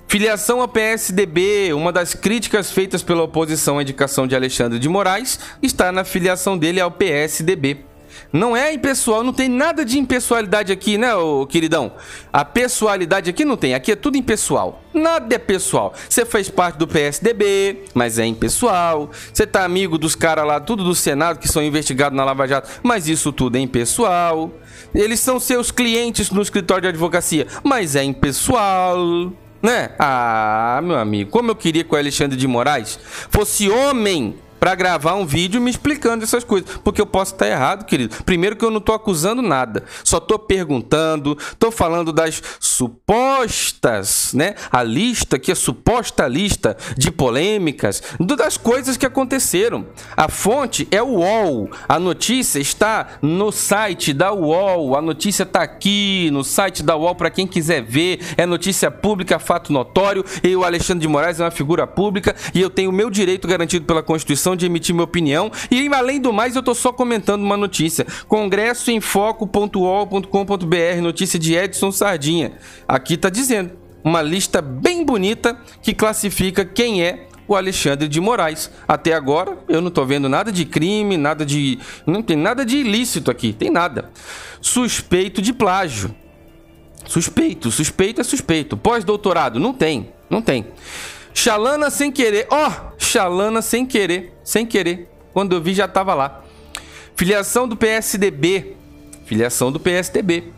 Filiação 0.08 0.62
ao 0.62 0.68
PSDB, 0.68 1.74
uma 1.74 1.92
das 1.92 2.14
críticas 2.14 2.72
feitas 2.72 3.04
pela 3.04 3.24
oposição 3.24 3.78
à 3.78 3.82
indicação 3.82 4.26
de 4.26 4.36
Alexandre 4.36 4.80
de 4.80 4.88
Moraes, 4.88 5.38
está 5.62 5.92
na 5.92 6.06
filiação 6.06 6.58
dele 6.58 6.80
ao 6.80 6.90
PSDB. 6.90 7.87
Não 8.32 8.56
é 8.56 8.74
impessoal, 8.74 9.24
não 9.24 9.32
tem 9.32 9.48
nada 9.48 9.86
de 9.86 9.98
impessoalidade 9.98 10.72
aqui, 10.72 10.98
né, 10.98 11.16
ô, 11.16 11.46
queridão? 11.46 11.94
A 12.32 12.44
pessoalidade 12.44 13.30
aqui 13.30 13.46
não 13.46 13.56
tem, 13.56 13.74
aqui 13.74 13.92
é 13.92 13.96
tudo 13.96 14.18
impessoal. 14.18 14.82
Nada 14.94 15.36
é 15.36 15.38
pessoal. 15.38 15.94
Você 16.10 16.26
faz 16.26 16.50
parte 16.50 16.78
do 16.78 16.88
PSDB, 16.88 17.86
mas 17.94 18.20
é 18.20 18.26
impessoal. 18.26 19.12
Você 19.32 19.46
tá 19.46 19.64
amigo 19.64 19.98
dos 19.98 20.16
caras 20.16 20.46
lá, 20.46 20.60
tudo 20.60 20.84
do 20.84 20.96
Senado, 20.96 21.40
que 21.40 21.48
são 21.48 21.64
investigados 21.64 22.18
na 22.18 22.26
Lava 22.26 22.48
Jato, 22.48 22.70
mas 22.84 23.08
isso 23.08 23.32
tudo 23.32 23.58
é 23.58 23.60
impessoal. 23.60 24.52
Eles 24.94 25.20
são 25.20 25.40
seus 25.40 25.72
clientes 25.72 26.30
no 26.32 26.42
escritório 26.42 26.84
de 26.84 26.88
advocacia, 26.90 27.48
mas 27.64 27.96
é 27.96 28.04
impessoal. 28.04 29.32
Né? 29.62 29.90
Ah, 29.98 30.80
meu 30.84 30.98
amigo, 30.98 31.32
como 31.32 31.52
eu 31.52 31.56
queria 31.56 31.84
que 31.84 31.94
o 31.94 31.98
Alexandre 31.98 32.38
de 32.38 32.48
Moraes 32.48 33.00
fosse 33.30 33.70
homem 33.70 34.36
para 34.60 34.76
gravar 34.76 35.16
um 35.16 35.26
vídeo 35.26 35.62
me 35.62 35.70
explicando 35.70 36.24
essas 36.24 36.44
coisas, 36.44 36.78
porque 36.84 37.02
eu 37.02 37.06
posso 37.06 37.34
estar 37.34 37.48
errado, 37.48 37.86
querido. 37.86 38.24
Primeiro 38.24 38.56
que 38.56 38.66
eu 38.66 38.72
não 38.72 38.80
tô 38.80 38.94
acusando 38.94 39.42
nada, 39.42 39.84
só 40.04 40.20
tô 40.20 40.38
perguntando, 40.38 41.38
tô 41.58 41.72
falando 41.72 42.14
das 42.14 42.42
supostas, 42.60 44.34
né? 44.34 44.56
A 44.72 44.84
lista 44.84 45.40
que 45.40 45.52
é 45.52 45.56
suposta 45.56 46.28
lista 46.28 46.78
de 46.98 47.12
polêmicas, 47.12 48.04
das 48.20 48.58
coisas 48.58 48.98
que 48.98 49.06
aconteceram. 49.06 49.88
A 50.16 50.30
fonte 50.30 50.88
é 50.92 51.02
o 51.02 51.18
UOL. 51.18 51.70
A 51.88 52.00
notícia 52.00 52.60
está 52.60 53.18
no 53.22 53.52
site 53.52 54.14
da 54.14 54.32
UOL. 54.32 54.96
A 54.96 55.02
notícia 55.02 55.44
está 55.44 55.64
aqui 55.64 56.30
no 56.32 56.44
site 56.44 56.84
da 56.84 56.96
UOL 56.96 57.16
para 57.16 57.30
quem 57.30 57.48
quiser 57.48 57.82
ver. 57.82 58.20
É 58.38 58.46
notícia 58.46 58.92
pública, 58.92 59.40
fato 59.40 59.74
notório. 59.74 60.24
E 60.44 60.56
o 60.56 60.64
Alexandre 60.64 61.02
de 61.02 61.08
Moraes 61.08 61.40
é 61.40 61.44
uma 61.44 61.52
figura 61.52 61.88
pública 61.88 62.36
e 62.54 62.62
eu 62.62 62.70
tenho 62.70 62.90
o 62.90 62.94
meu 62.94 63.10
direito 63.10 63.48
garantido 63.48 63.86
pela 63.86 64.04
Constituição 64.04 64.47
de 64.56 64.66
emitir 64.66 64.94
minha 64.94 65.04
opinião. 65.04 65.52
E 65.70 65.88
além 65.94 66.20
do 66.20 66.34
mais, 66.34 66.56
eu 66.56 66.64
tô 66.64 66.74
só 66.74 66.92
comentando 66.92 67.44
uma 67.44 67.58
notícia. 67.58 68.06
Congresso 68.28 68.92
em 68.92 69.02
foco.ol.com.br, 69.02 71.02
notícia 71.02 71.40
de 71.40 71.56
Edson 71.56 71.92
Sardinha. 71.92 72.54
Aqui 72.88 73.18
tá 73.18 73.30
dizendo 73.30 73.72
uma 74.04 74.22
lista 74.22 74.62
bem 74.62 75.04
bonita 75.04 75.60
que 75.82 75.94
classifica 75.94 76.64
quem 76.64 77.04
é 77.04 77.28
o 77.48 77.56
Alexandre 77.56 78.08
de 78.08 78.20
Moraes. 78.20 78.70
Até 78.88 79.14
agora, 79.14 79.58
eu 79.68 79.82
não 79.82 79.90
tô 79.90 80.06
vendo 80.06 80.28
nada 80.28 80.52
de 80.52 80.66
crime, 80.66 81.18
nada 81.18 81.46
de. 81.46 81.80
Não 82.06 82.22
tem 82.22 82.36
nada 82.36 82.66
de 82.66 82.78
ilícito 82.78 83.32
aqui, 83.32 83.54
tem 83.54 83.70
nada. 83.70 84.12
Suspeito 84.62 85.42
de 85.42 85.54
plágio. 85.54 86.14
Suspeito, 87.06 87.72
suspeito 87.72 88.20
é 88.20 88.24
suspeito. 88.24 88.76
Pós-doutorado, 88.76 89.60
não 89.60 89.74
tem, 89.74 90.10
não 90.30 90.42
tem. 90.42 90.68
Xalana 91.38 91.92
sem 91.92 92.12
querer. 92.12 92.48
Ó, 92.50 92.68
oh, 92.68 92.72
Xalana 92.98 93.62
sem 93.62 93.86
querer, 93.86 94.34
sem 94.44 94.66
querer. 94.66 95.08
Quando 95.32 95.54
eu 95.54 95.62
vi 95.62 95.72
já 95.72 95.88
tava 95.88 96.16
lá. 96.16 96.42
Filiação 97.16 97.68
do 97.68 97.78
PSDB. 97.78 98.76
Filiação 99.24 99.72
do 99.72 99.80
PSDB. 99.80 100.52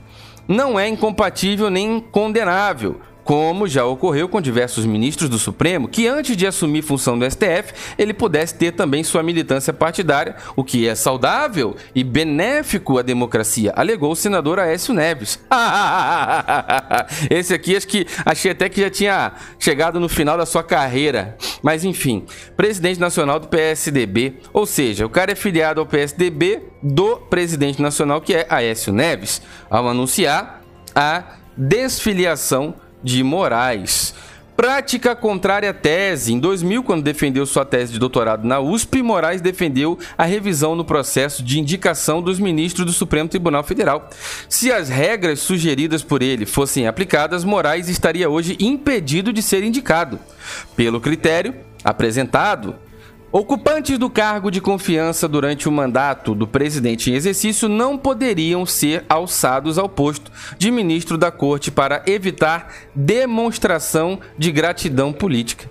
Não 0.48 0.80
é 0.80 0.88
incompatível 0.88 1.70
nem 1.70 2.00
condenável 2.00 3.02
como 3.30 3.68
já 3.68 3.86
ocorreu 3.86 4.28
com 4.28 4.42
diversos 4.42 4.88
ministros 4.88 5.30
do 5.30 5.38
Supremo, 5.38 5.88
que 5.88 6.08
antes 6.08 6.36
de 6.36 6.48
assumir 6.48 6.82
função 6.82 7.16
do 7.16 7.30
STF, 7.30 7.76
ele 7.96 8.12
pudesse 8.12 8.56
ter 8.56 8.72
também 8.72 9.04
sua 9.04 9.22
militância 9.22 9.72
partidária, 9.72 10.36
o 10.56 10.64
que 10.64 10.88
é 10.88 10.96
saudável 10.96 11.76
e 11.94 12.04
benéfico 12.04 12.98
à 12.98 13.04
democracia, 13.04 13.72
alegou 13.76 14.14
o 14.14 14.16
senador 14.16 14.58
Aécio 14.58 14.96
Neves. 14.96 15.40
Esse 17.30 17.54
aqui 17.54 17.76
acho 17.76 17.88
que 17.88 18.08
achei 18.26 18.50
até 18.50 18.68
que 18.68 18.82
já 18.82 18.90
tinha 18.90 19.34
chegado 19.60 20.00
no 20.00 20.10
final 20.10 20.36
da 20.36 20.48
sua 20.48 20.64
carreira. 20.64 21.38
Mas 21.62 21.84
enfim, 21.84 22.26
presidente 22.58 23.00
nacional 23.00 23.40
do 23.40 23.48
PSDB, 23.48 24.38
ou 24.52 24.66
seja, 24.66 25.06
o 25.06 25.10
cara 25.10 25.34
é 25.34 25.36
filiado 25.36 25.80
ao 25.80 25.86
PSDB 25.86 26.64
do 26.82 27.18
presidente 27.18 27.80
nacional 27.80 28.22
que 28.22 28.34
é 28.34 28.48
Aécio 28.50 28.92
Neves, 28.92 29.40
ao 29.70 29.88
anunciar 29.88 30.64
a 30.96 31.36
desfiliação 31.56 32.74
de 33.04 33.24
Moraes. 33.24 34.14
Prática 34.60 35.16
contrária 35.16 35.70
à 35.70 35.74
tese. 35.74 36.34
Em 36.34 36.40
2000, 36.40 36.84
quando 36.84 37.02
defendeu 37.02 37.46
sua 37.46 37.64
tese 37.64 37.94
de 37.94 38.00
doutorado 38.00 38.46
na 38.46 38.60
USP, 38.60 39.02
Moraes 39.02 39.40
defendeu 39.40 39.98
a 40.18 40.26
revisão 40.26 40.76
no 40.76 40.84
processo 40.84 41.42
de 41.42 41.58
indicação 41.58 42.22
dos 42.22 42.40
ministros 42.40 42.86
do 42.86 42.92
Supremo 42.92 43.30
Tribunal 43.30 43.64
Federal. 43.64 44.10
Se 44.50 44.70
as 44.70 44.90
regras 44.90 45.40
sugeridas 45.40 46.04
por 46.04 46.22
ele 46.22 46.46
fossem 46.46 46.88
aplicadas, 46.88 47.46
Moraes 47.46 47.88
estaria 47.88 48.30
hoje 48.30 48.58
impedido 48.60 49.32
de 49.32 49.42
ser 49.42 49.64
indicado. 49.64 50.20
Pelo 50.76 51.00
critério 51.00 51.56
apresentado, 51.82 52.76
Ocupantes 53.32 54.00
do 54.00 54.10
cargo 54.10 54.50
de 54.50 54.60
confiança 54.60 55.28
durante 55.28 55.70
o 55.70 55.72
mandato 55.72 56.34
do 56.34 56.48
presidente 56.48 57.12
em 57.12 57.14
exercício 57.14 57.70
não 57.70 57.96
poderiam 57.96 58.66
ser 58.66 59.06
alçados 59.08 59.78
ao 59.78 59.88
posto 59.88 60.32
de 60.58 60.72
ministro 60.72 61.16
da 61.16 61.30
corte 61.30 61.70
para 61.70 62.02
evitar 62.08 62.74
demonstração 62.96 64.20
de 64.36 64.52
gratidão 64.52 65.14
política. 65.14 65.70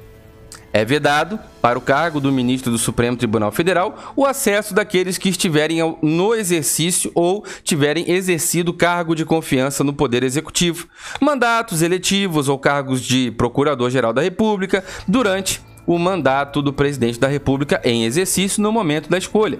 É 0.73 0.85
vedado, 0.85 1.37
para 1.61 1.77
o 1.77 1.83
cargo 1.83 2.21
do 2.21 2.31
ministro 2.31 2.71
do 2.71 2.79
Supremo 2.79 3.17
Tribunal 3.17 3.51
Federal, 3.51 4.13
o 4.15 4.25
acesso 4.25 4.73
daqueles 4.73 5.19
que 5.19 5.29
estiverem 5.29 5.79
no 6.01 6.35
exercício 6.37 7.11
ou 7.13 7.45
tiverem 7.65 8.09
exercido 8.09 8.73
cargo 8.73 9.17
de 9.17 9.25
confiança 9.25 9.83
no 9.83 9.93
Poder 9.93 10.23
Executivo, 10.23 10.87
mandatos 11.21 11.83
eletivos 11.83 12.49
ou 12.49 12.57
cargos 12.57 13.01
de 13.01 13.33
Procurador-Geral 13.33 14.13
da 14.13 14.23
República 14.23 14.85
durante 15.09 15.67
o 15.89 15.99
mandato 15.99 16.61
do 16.61 16.71
presidente 16.71 17.19
da 17.19 17.27
República 17.27 17.81
em 17.83 18.05
exercício 18.05 18.63
no 18.63 18.71
momento 18.71 19.09
da 19.09 19.17
escolha, 19.17 19.59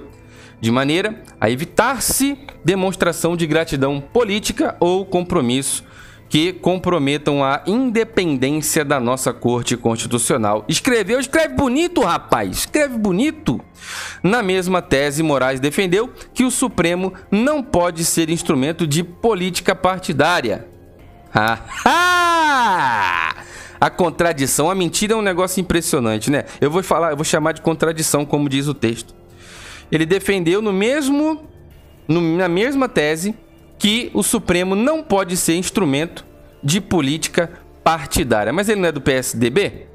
de 0.61 0.71
maneira 0.71 1.23
a 1.41 1.51
evitar-se 1.51 2.39
demonstração 2.63 3.35
de 3.35 3.47
gratidão 3.47 3.99
política 3.99 4.77
ou 4.79 5.07
compromisso 5.07 5.83
que 6.29 6.53
comprometam 6.53 7.43
a 7.43 7.63
independência 7.67 8.85
da 8.85 9.01
nossa 9.01 9.33
Corte 9.33 9.79
Constitucional. 9.79 10.67
Escreveu, 10.69 11.19
escreve 11.19 11.55
bonito, 11.55 12.03
rapaz, 12.03 12.59
escreve 12.59 12.99
bonito. 12.99 13.59
Na 14.23 14.43
mesma 14.43 14.83
tese, 14.83 15.23
Moraes 15.23 15.61
defendeu 15.61 16.13
que 16.35 16.45
o 16.45 16.51
Supremo 16.51 17.15
não 17.31 17.63
pode 17.63 18.05
ser 18.05 18.29
instrumento 18.29 18.87
de 18.87 19.03
política 19.03 19.75
partidária. 19.75 20.69
a 23.81 23.91
contradição, 23.91 24.71
a 24.71 24.75
mentira 24.75 25.15
é 25.15 25.17
um 25.17 25.23
negócio 25.23 25.61
impressionante, 25.61 26.31
né? 26.31 26.45
Eu 26.61 26.71
vou 26.71 26.83
falar, 26.83 27.11
eu 27.11 27.17
vou 27.17 27.25
chamar 27.25 27.53
de 27.53 27.61
contradição, 27.61 28.25
como 28.25 28.49
diz 28.49 28.67
o 28.67 28.75
texto. 28.75 29.15
Ele 29.91 30.05
defendeu 30.05 30.61
no 30.61 30.73
mesmo, 30.73 31.47
no, 32.07 32.21
na 32.37 32.49
mesma 32.49 32.89
tese 32.89 33.35
que 33.79 34.11
o 34.13 34.23
Supremo 34.23 34.75
não 34.75 35.03
pode 35.03 35.37
ser 35.37 35.55
instrumento 35.55 36.27
de 36.63 36.81
política 36.81 37.51
partidária. 37.85 38.53
Mas 38.53 38.69
ele 38.69 38.81
não 38.81 38.89
é 38.89 38.93
do 38.93 39.01
PSDB? 39.01 39.87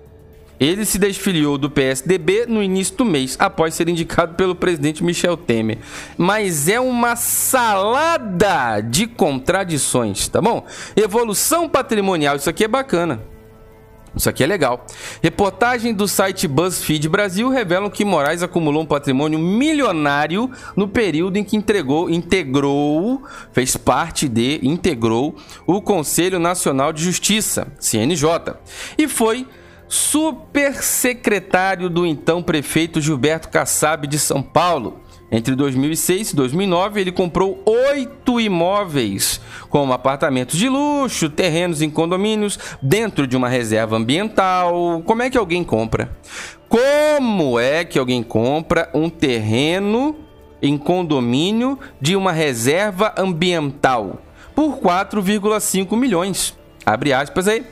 Ele 0.60 0.86
se 0.86 0.98
desfiliou 0.98 1.58
do 1.58 1.70
PSDB 1.70 2.46
no 2.48 2.64
início 2.64 2.96
do 2.96 3.04
mês, 3.04 3.36
após 3.38 3.74
ser 3.74 3.90
indicado 3.90 4.36
pelo 4.36 4.56
presidente 4.56 5.04
Michel 5.04 5.36
Temer. 5.36 5.80
Mas 6.18 6.70
é 6.70 6.80
uma 6.80 7.18
salada 7.18 8.80
de 8.80 9.06
contradições, 9.08 10.28
tá 10.30 10.42
bom? 10.42 10.66
Evolução 10.96 11.68
patrimonial, 11.68 12.38
isso 12.38 12.50
aqui 12.50 12.64
é 12.64 12.68
bacana. 12.68 13.33
Isso 14.16 14.30
aqui 14.30 14.44
é 14.44 14.48
legal. 14.48 14.86
Reportagem 15.22 15.94
do 15.94 16.08
site 16.08 16.48
BuzzFeed 16.48 17.10
Brasil 17.10 17.50
revelam 17.50 17.90
que 17.90 18.06
Moraes 18.06 18.44
acumulou 18.44 18.84
um 18.84 18.86
patrimônio 18.86 19.40
milionário 19.40 20.52
no 20.76 20.88
período 20.88 21.38
em 21.38 21.44
que 21.44 21.58
entregou, 21.58 22.10
integrou, 22.10 23.24
fez 23.52 23.76
parte 23.76 24.28
de, 24.28 24.60
integrou 24.62 25.36
o 25.66 25.82
Conselho 25.82 26.40
Nacional 26.40 26.94
de 26.94 27.04
Justiça, 27.04 27.68
CNJ, 27.80 28.56
e 28.98 29.08
foi 29.08 29.48
supersecretário 29.88 31.90
do 31.90 32.06
então 32.06 32.42
prefeito 32.42 33.02
Gilberto 33.02 33.50
Kassab 33.50 34.08
de 34.08 34.18
São 34.18 34.42
Paulo. 34.42 35.03
Entre 35.34 35.56
2006 35.56 36.30
e 36.30 36.36
2009, 36.36 37.02
ele 37.02 37.12
comprou 37.12 37.60
oito 37.66 38.40
imóveis, 38.40 39.42
como 39.68 39.92
apartamentos 39.92 40.60
de 40.60 40.70
luxo, 40.70 41.28
terrenos 41.28 41.82
em 41.82 41.90
condomínios, 41.90 42.60
dentro 42.80 43.26
de 43.26 43.36
uma 43.36 43.50
reserva 43.50 43.98
ambiental. 43.98 45.02
Como 45.04 45.24
é 45.24 45.32
que 45.32 45.38
alguém 45.38 45.64
compra? 45.64 46.16
Como 46.70 47.60
é 47.60 47.84
que 47.84 47.98
alguém 47.98 48.22
compra 48.22 48.92
um 48.94 49.10
terreno 49.10 50.16
em 50.62 50.78
condomínio 50.78 51.80
de 52.00 52.16
uma 52.16 52.32
reserva 52.32 53.12
ambiental 53.18 54.22
por 54.54 54.78
4,5 54.78 55.98
milhões? 55.98 56.56
Abre 56.86 57.12
aspas 57.12 57.48
aí. 57.48 57.66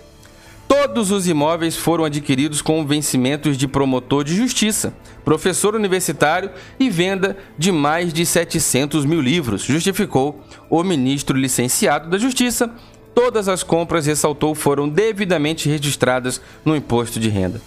Todos 0.72 1.12
os 1.12 1.28
imóveis 1.28 1.76
foram 1.76 2.06
adquiridos 2.06 2.62
com 2.62 2.88
vencimentos 2.88 3.58
de 3.58 3.68
promotor 3.68 4.24
de 4.24 4.34
justiça, 4.34 4.94
professor 5.26 5.76
universitário 5.76 6.50
e 6.80 6.90
venda 6.90 7.36
de 7.58 7.74
mais 7.74 8.14
de 8.14 8.26
700 8.26 9.04
mil 9.04 9.20
livros, 9.20 9.64
justificou 9.64 10.42
o 10.70 10.82
ministro 10.82 11.38
licenciado 11.38 12.10
da 12.10 12.18
Justiça. 12.18 12.72
Todas 13.14 13.50
as 13.50 13.64
compras, 13.64 14.06
ressaltou, 14.06 14.56
foram 14.56 14.88
devidamente 14.88 15.68
registradas 15.68 16.40
no 16.64 16.74
imposto 16.74 17.20
de 17.20 17.28
renda. 17.28 17.60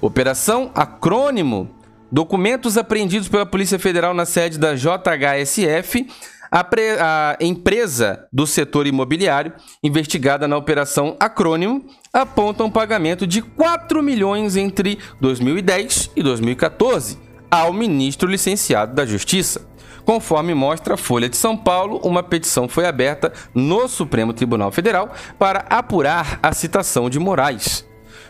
Operação 0.00 0.70
Acrônimo. 0.72 1.68
Documentos 2.12 2.78
apreendidos 2.78 3.26
pela 3.26 3.44
Polícia 3.44 3.78
Federal 3.78 4.14
na 4.14 4.24
sede 4.24 4.56
da 4.56 4.76
JHSF 4.76 6.06
a, 6.52 6.62
pre, 6.62 6.90
a, 7.00 7.38
empresa 7.40 8.28
do 8.30 8.46
setor 8.46 8.86
imobiliário, 8.86 9.54
investigada 9.82 10.46
na 10.46 10.58
operação 10.58 11.16
Acrônimo, 11.18 11.86
aponta 12.12 12.62
um 12.62 12.70
pagamento 12.70 13.26
de 13.26 13.40
4 13.40 14.02
milhões 14.02 14.54
entre 14.54 14.98
2010 15.18 16.10
e 16.14 16.22
2014 16.22 17.18
ao 17.50 17.72
ministro 17.72 18.28
licenciado 18.28 18.94
da 18.94 19.06
Justiça. 19.06 19.66
Conforme 20.04 20.52
mostra 20.52 20.94
a 20.94 20.98
Folha 20.98 21.28
de 21.28 21.36
São 21.36 21.56
Paulo, 21.56 22.00
uma 22.04 22.22
petição 22.22 22.68
foi 22.68 22.84
aberta 22.86 23.32
no 23.54 23.88
Supremo 23.88 24.34
Tribunal 24.34 24.70
Federal 24.70 25.10
para 25.38 25.60
apurar 25.70 26.38
a 26.42 26.52
citação 26.52 27.08
de 27.08 27.18
Moraes. 27.18 27.86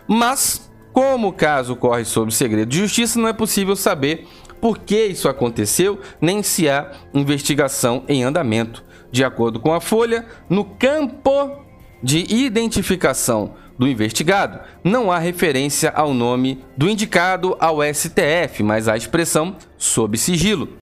Mas, 0.07 0.71
como 0.93 1.29
o 1.29 1.33
caso 1.33 1.75
corre 1.75 2.05
sob 2.05 2.33
segredo 2.33 2.69
de 2.69 2.79
justiça, 2.79 3.19
não 3.19 3.29
é 3.29 3.33
possível 3.33 3.75
saber 3.75 4.29
por 4.62 4.79
que 4.79 5.07
isso 5.07 5.29
aconteceu, 5.29 5.98
nem 6.20 6.40
se 6.40 6.68
há 6.68 6.92
investigação 7.12 8.05
em 8.07 8.22
andamento. 8.22 8.85
De 9.11 9.25
acordo 9.25 9.59
com 9.59 9.75
a 9.75 9.81
Folha, 9.81 10.25
no 10.48 10.64
campo 10.64 11.64
de 12.01 12.33
identificação 12.33 13.55
do 13.77 13.88
investigado, 13.88 14.61
não 14.85 15.11
há 15.11 15.18
referência 15.18 15.90
ao 15.90 16.14
nome 16.14 16.64
do 16.77 16.88
indicado 16.88 17.57
ao 17.59 17.79
STF, 17.83 18.62
mas 18.62 18.87
a 18.87 18.96
expressão 18.96 19.57
sob 19.77 20.16
sigilo. 20.16 20.77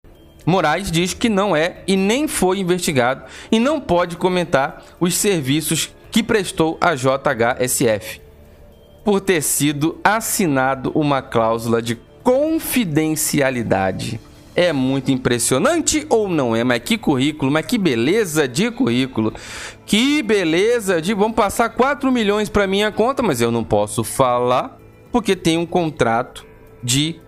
Moraes 0.45 0.91
diz 0.93 1.15
que 1.15 1.31
não 1.31 1.57
é 1.57 1.83
e 1.87 1.97
nem 1.97 2.29
foi 2.29 2.59
investigado 2.59 3.25
e 3.51 3.59
não 3.59 3.81
pode 3.81 4.17
comentar 4.17 4.85
os 5.01 5.17
serviços 5.17 5.91
que 6.11 6.23
prestou 6.23 6.77
a 6.83 6.95
JHSF 6.95 8.21
por 9.03 9.23
ter 9.23 9.41
sido 9.41 9.99
assinado 10.05 10.93
uma 10.95 11.23
cláusula 11.23 11.81
de 11.81 11.99
confidencialidade. 12.23 14.21
É 14.55 14.73
muito 14.73 15.11
impressionante 15.13 16.05
ou 16.09 16.29
não 16.29 16.55
é? 16.57 16.65
Mas 16.65 16.83
que 16.83 16.99
currículo, 16.99 17.51
mas 17.51 17.65
que 17.65 17.79
beleza 17.79 18.49
de 18.49 18.71
currículo. 18.71 19.33
Que 19.87 20.23
beleza 20.23 21.01
de. 21.01 21.15
Vamos 21.15 21.37
passar 21.37 21.71
4 21.71 22.11
milhões 22.11 22.49
para 22.49 22.67
minha 22.67 22.91
conta, 22.93 23.23
mas 23.23 23.41
eu 23.41 23.51
não 23.51 23.65
posso 23.65 24.05
falar 24.05 24.79
porque 25.13 25.35
tem 25.37 25.57
um 25.57 25.67
contrato 25.67 26.47
de 26.83 27.21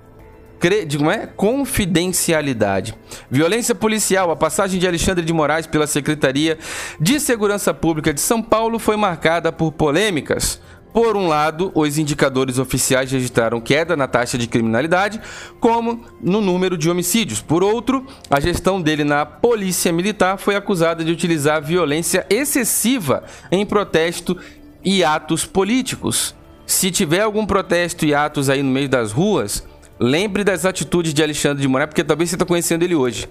de 0.87 0.96
como 0.96 1.11
é? 1.11 1.26
Confidencialidade. 1.26 2.94
Violência 3.28 3.74
policial. 3.74 4.31
A 4.31 4.37
passagem 4.37 4.78
de 4.78 4.87
Alexandre 4.87 5.24
de 5.24 5.33
Moraes 5.33 5.66
pela 5.66 5.88
Secretaria 5.88 6.57
de 7.00 7.18
Segurança 7.18 7.74
Pública 7.74 8.14
de 8.14 8.20
São 8.20 8.40
Paulo 8.40 8.78
foi 8.78 8.96
marcada 8.96 9.50
por 9.50 9.72
polêmicas. 9.72 10.61
Por 10.92 11.16
um 11.16 11.26
lado, 11.26 11.72
os 11.74 11.96
indicadores 11.96 12.59
oficiais 12.59 13.11
registraram 13.11 13.61
queda 13.61 13.96
na 13.96 14.07
taxa 14.07 14.37
de 14.37 14.46
criminalidade, 14.46 15.20
como 15.59 16.05
no 16.20 16.40
número 16.40 16.76
de 16.76 16.90
homicídios. 16.90 17.40
Por 17.40 17.62
outro, 17.62 18.07
a 18.28 18.38
gestão 18.38 18.81
dele 18.81 19.02
na 19.02 19.24
Polícia 19.24 19.90
Militar 19.90 20.37
foi 20.37 20.55
acusada 20.55 21.02
de 21.02 21.11
utilizar 21.11 21.62
violência 21.62 22.26
excessiva 22.28 23.24
em 23.50 23.64
protesto 23.64 24.37
e 24.85 25.02
atos 25.02 25.46
políticos. 25.46 26.35
Se 26.66 26.90
tiver 26.90 27.20
algum 27.20 27.46
protesto 27.46 28.05
e 28.05 28.14
atos 28.14 28.50
aí 28.50 28.62
no 28.62 28.70
meio 28.70 28.88
das 28.88 29.12
ruas, 29.12 29.66
lembre 29.98 30.44
das 30.44 30.66
atitudes 30.66 31.14
de 31.14 31.22
Alexandre 31.22 31.62
de 31.62 31.68
Moraes, 31.68 31.88
porque 31.88 32.05
talvez 32.05 32.28
você 32.28 32.37
está 32.37 32.44
conhecendo 32.44 32.83
ele 32.83 32.94
hoje. 32.94 33.28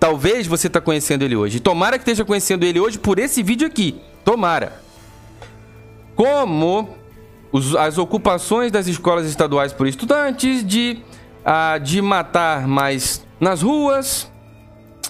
Talvez 0.00 0.46
você 0.46 0.68
está 0.68 0.80
conhecendo 0.80 1.22
ele 1.22 1.36
hoje. 1.36 1.60
Tomara 1.60 1.98
que 1.98 2.02
esteja 2.02 2.24
conhecendo 2.24 2.64
ele 2.64 2.80
hoje 2.80 2.98
por 2.98 3.18
esse 3.18 3.42
vídeo 3.42 3.66
aqui. 3.66 4.00
Tomara. 4.24 4.80
Como 6.14 7.01
os, 7.52 7.76
as 7.76 7.98
ocupações 7.98 8.72
das 8.72 8.86
escolas 8.86 9.26
estaduais 9.28 9.72
por 9.72 9.86
estudantes, 9.86 10.66
de, 10.66 10.98
uh, 11.44 11.78
de 11.78 12.00
matar 12.00 12.66
mais 12.66 13.24
nas 13.38 13.60
ruas, 13.60 14.30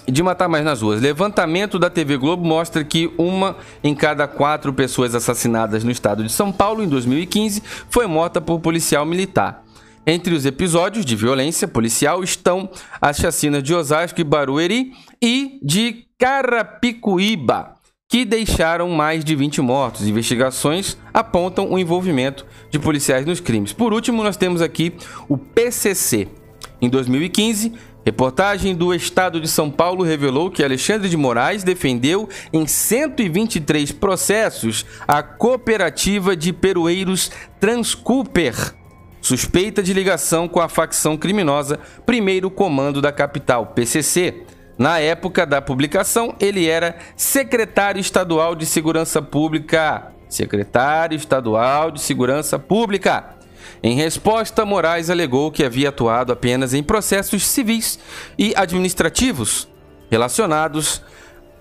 de 0.05 0.21
matar 0.21 0.49
mais 0.49 0.65
nas 0.65 0.81
ruas. 0.81 1.01
Levantamento 1.01 1.79
da 1.79 1.89
TV 1.89 2.17
Globo 2.17 2.45
mostra 2.45 2.83
que 2.83 3.11
uma 3.17 3.55
em 3.81 3.95
cada 3.95 4.27
quatro 4.27 4.73
pessoas 4.73 5.15
assassinadas 5.15 5.83
no 5.83 5.91
estado 5.91 6.23
de 6.23 6.31
São 6.31 6.51
Paulo 6.51 6.83
em 6.83 6.89
2015 6.89 7.63
foi 7.89 8.05
morta 8.05 8.41
por 8.41 8.59
policial 8.59 9.05
militar. 9.05 9.63
Entre 10.05 10.35
os 10.35 10.45
episódios 10.45 11.05
de 11.05 11.15
violência 11.15 11.65
policial 11.65 12.21
estão 12.21 12.69
as 12.99 13.15
chacinas 13.15 13.63
de 13.63 13.73
Osasco 13.73 14.19
e 14.19 14.23
Barueri 14.25 14.91
e 15.21 15.59
de 15.63 16.05
Carapicuíba 16.19 17.72
que 18.13 18.25
deixaram 18.25 18.89
mais 18.89 19.25
de 19.25 19.35
20 19.35 19.59
mortos. 19.59 20.07
Investigações 20.07 20.95
apontam 21.11 21.71
o 21.71 21.79
envolvimento 21.79 22.45
de 22.69 22.77
policiais 22.77 23.25
nos 23.25 23.39
crimes. 23.39 23.73
Por 23.73 23.91
último, 23.91 24.21
nós 24.21 24.37
temos 24.37 24.61
aqui 24.61 24.93
o 25.27 25.35
PCC. 25.35 26.27
Em 26.79 26.87
2015, 26.87 27.73
reportagem 28.05 28.75
do 28.75 28.93
Estado 28.93 29.41
de 29.41 29.47
São 29.47 29.71
Paulo 29.71 30.03
revelou 30.03 30.51
que 30.51 30.63
Alexandre 30.63 31.09
de 31.09 31.17
Moraes 31.17 31.63
defendeu 31.63 32.29
em 32.53 32.67
123 32.67 33.91
processos 33.93 34.85
a 35.07 35.23
cooperativa 35.23 36.37
de 36.37 36.53
perueiros 36.53 37.31
Transcooper 37.59 38.75
suspeita 39.23 39.81
de 39.81 39.93
ligação 39.93 40.47
com 40.49 40.59
a 40.59 40.67
facção 40.67 41.17
criminosa 41.17 41.79
Primeiro 42.05 42.51
Comando 42.51 43.01
da 43.01 43.11
Capital, 43.11 43.67
PCC. 43.67 44.43
Na 44.77 44.99
época 44.99 45.45
da 45.45 45.61
publicação, 45.61 46.35
ele 46.39 46.67
era 46.67 46.95
secretário 47.15 47.99
estadual 47.99 48.55
de 48.55 48.65
Segurança 48.65 49.21
Pública. 49.21 50.11
Secretário 50.27 51.15
estadual 51.15 51.91
de 51.91 52.01
Segurança 52.01 52.57
Pública. 52.57 53.35
Em 53.83 53.95
resposta, 53.95 54.65
Moraes 54.65 55.09
alegou 55.09 55.51
que 55.51 55.63
havia 55.63 55.89
atuado 55.89 56.33
apenas 56.33 56.73
em 56.73 56.81
processos 56.81 57.45
civis 57.45 57.99
e 58.37 58.53
administrativos 58.55 59.67
relacionados 60.09 61.01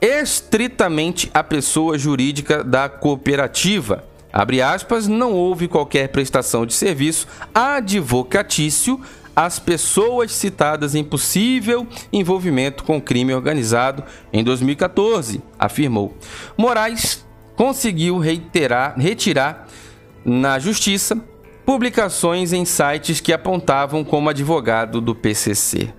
estritamente 0.01 1.31
à 1.33 1.45
pessoa 1.45 1.99
jurídica 1.99 2.65
da 2.65 2.89
cooperativa. 2.89 4.05
Abre 4.33 4.63
aspas, 4.63 5.07
não 5.07 5.33
houve 5.33 5.69
qualquer 5.69 6.09
prestação 6.09 6.65
de 6.65 6.73
serviço 6.73 7.27
advocatício 7.55 9.01
às 9.35 9.59
pessoas 9.59 10.33
citadas 10.33 10.95
em 10.95 11.03
possível 11.03 11.87
envolvimento 12.13 12.85
com 12.85 13.01
crime 13.01 13.35
organizado 13.35 14.05
em 14.33 14.45
2014, 14.45 15.43
afirmou. 15.59 16.17
Moraes 16.57 17.25
conseguiu 17.57 18.19
reiterar, 18.19 18.95
retirar 18.99 19.67
na 20.25 20.59
justiça 20.59 21.17
publicações 21.65 22.53
em 22.53 22.65
sites 22.65 23.21
que 23.21 23.33
apontavam 23.33 24.05
como 24.05 24.29
advogado 24.29 25.01
do 25.01 25.15
PCC. 25.15 25.93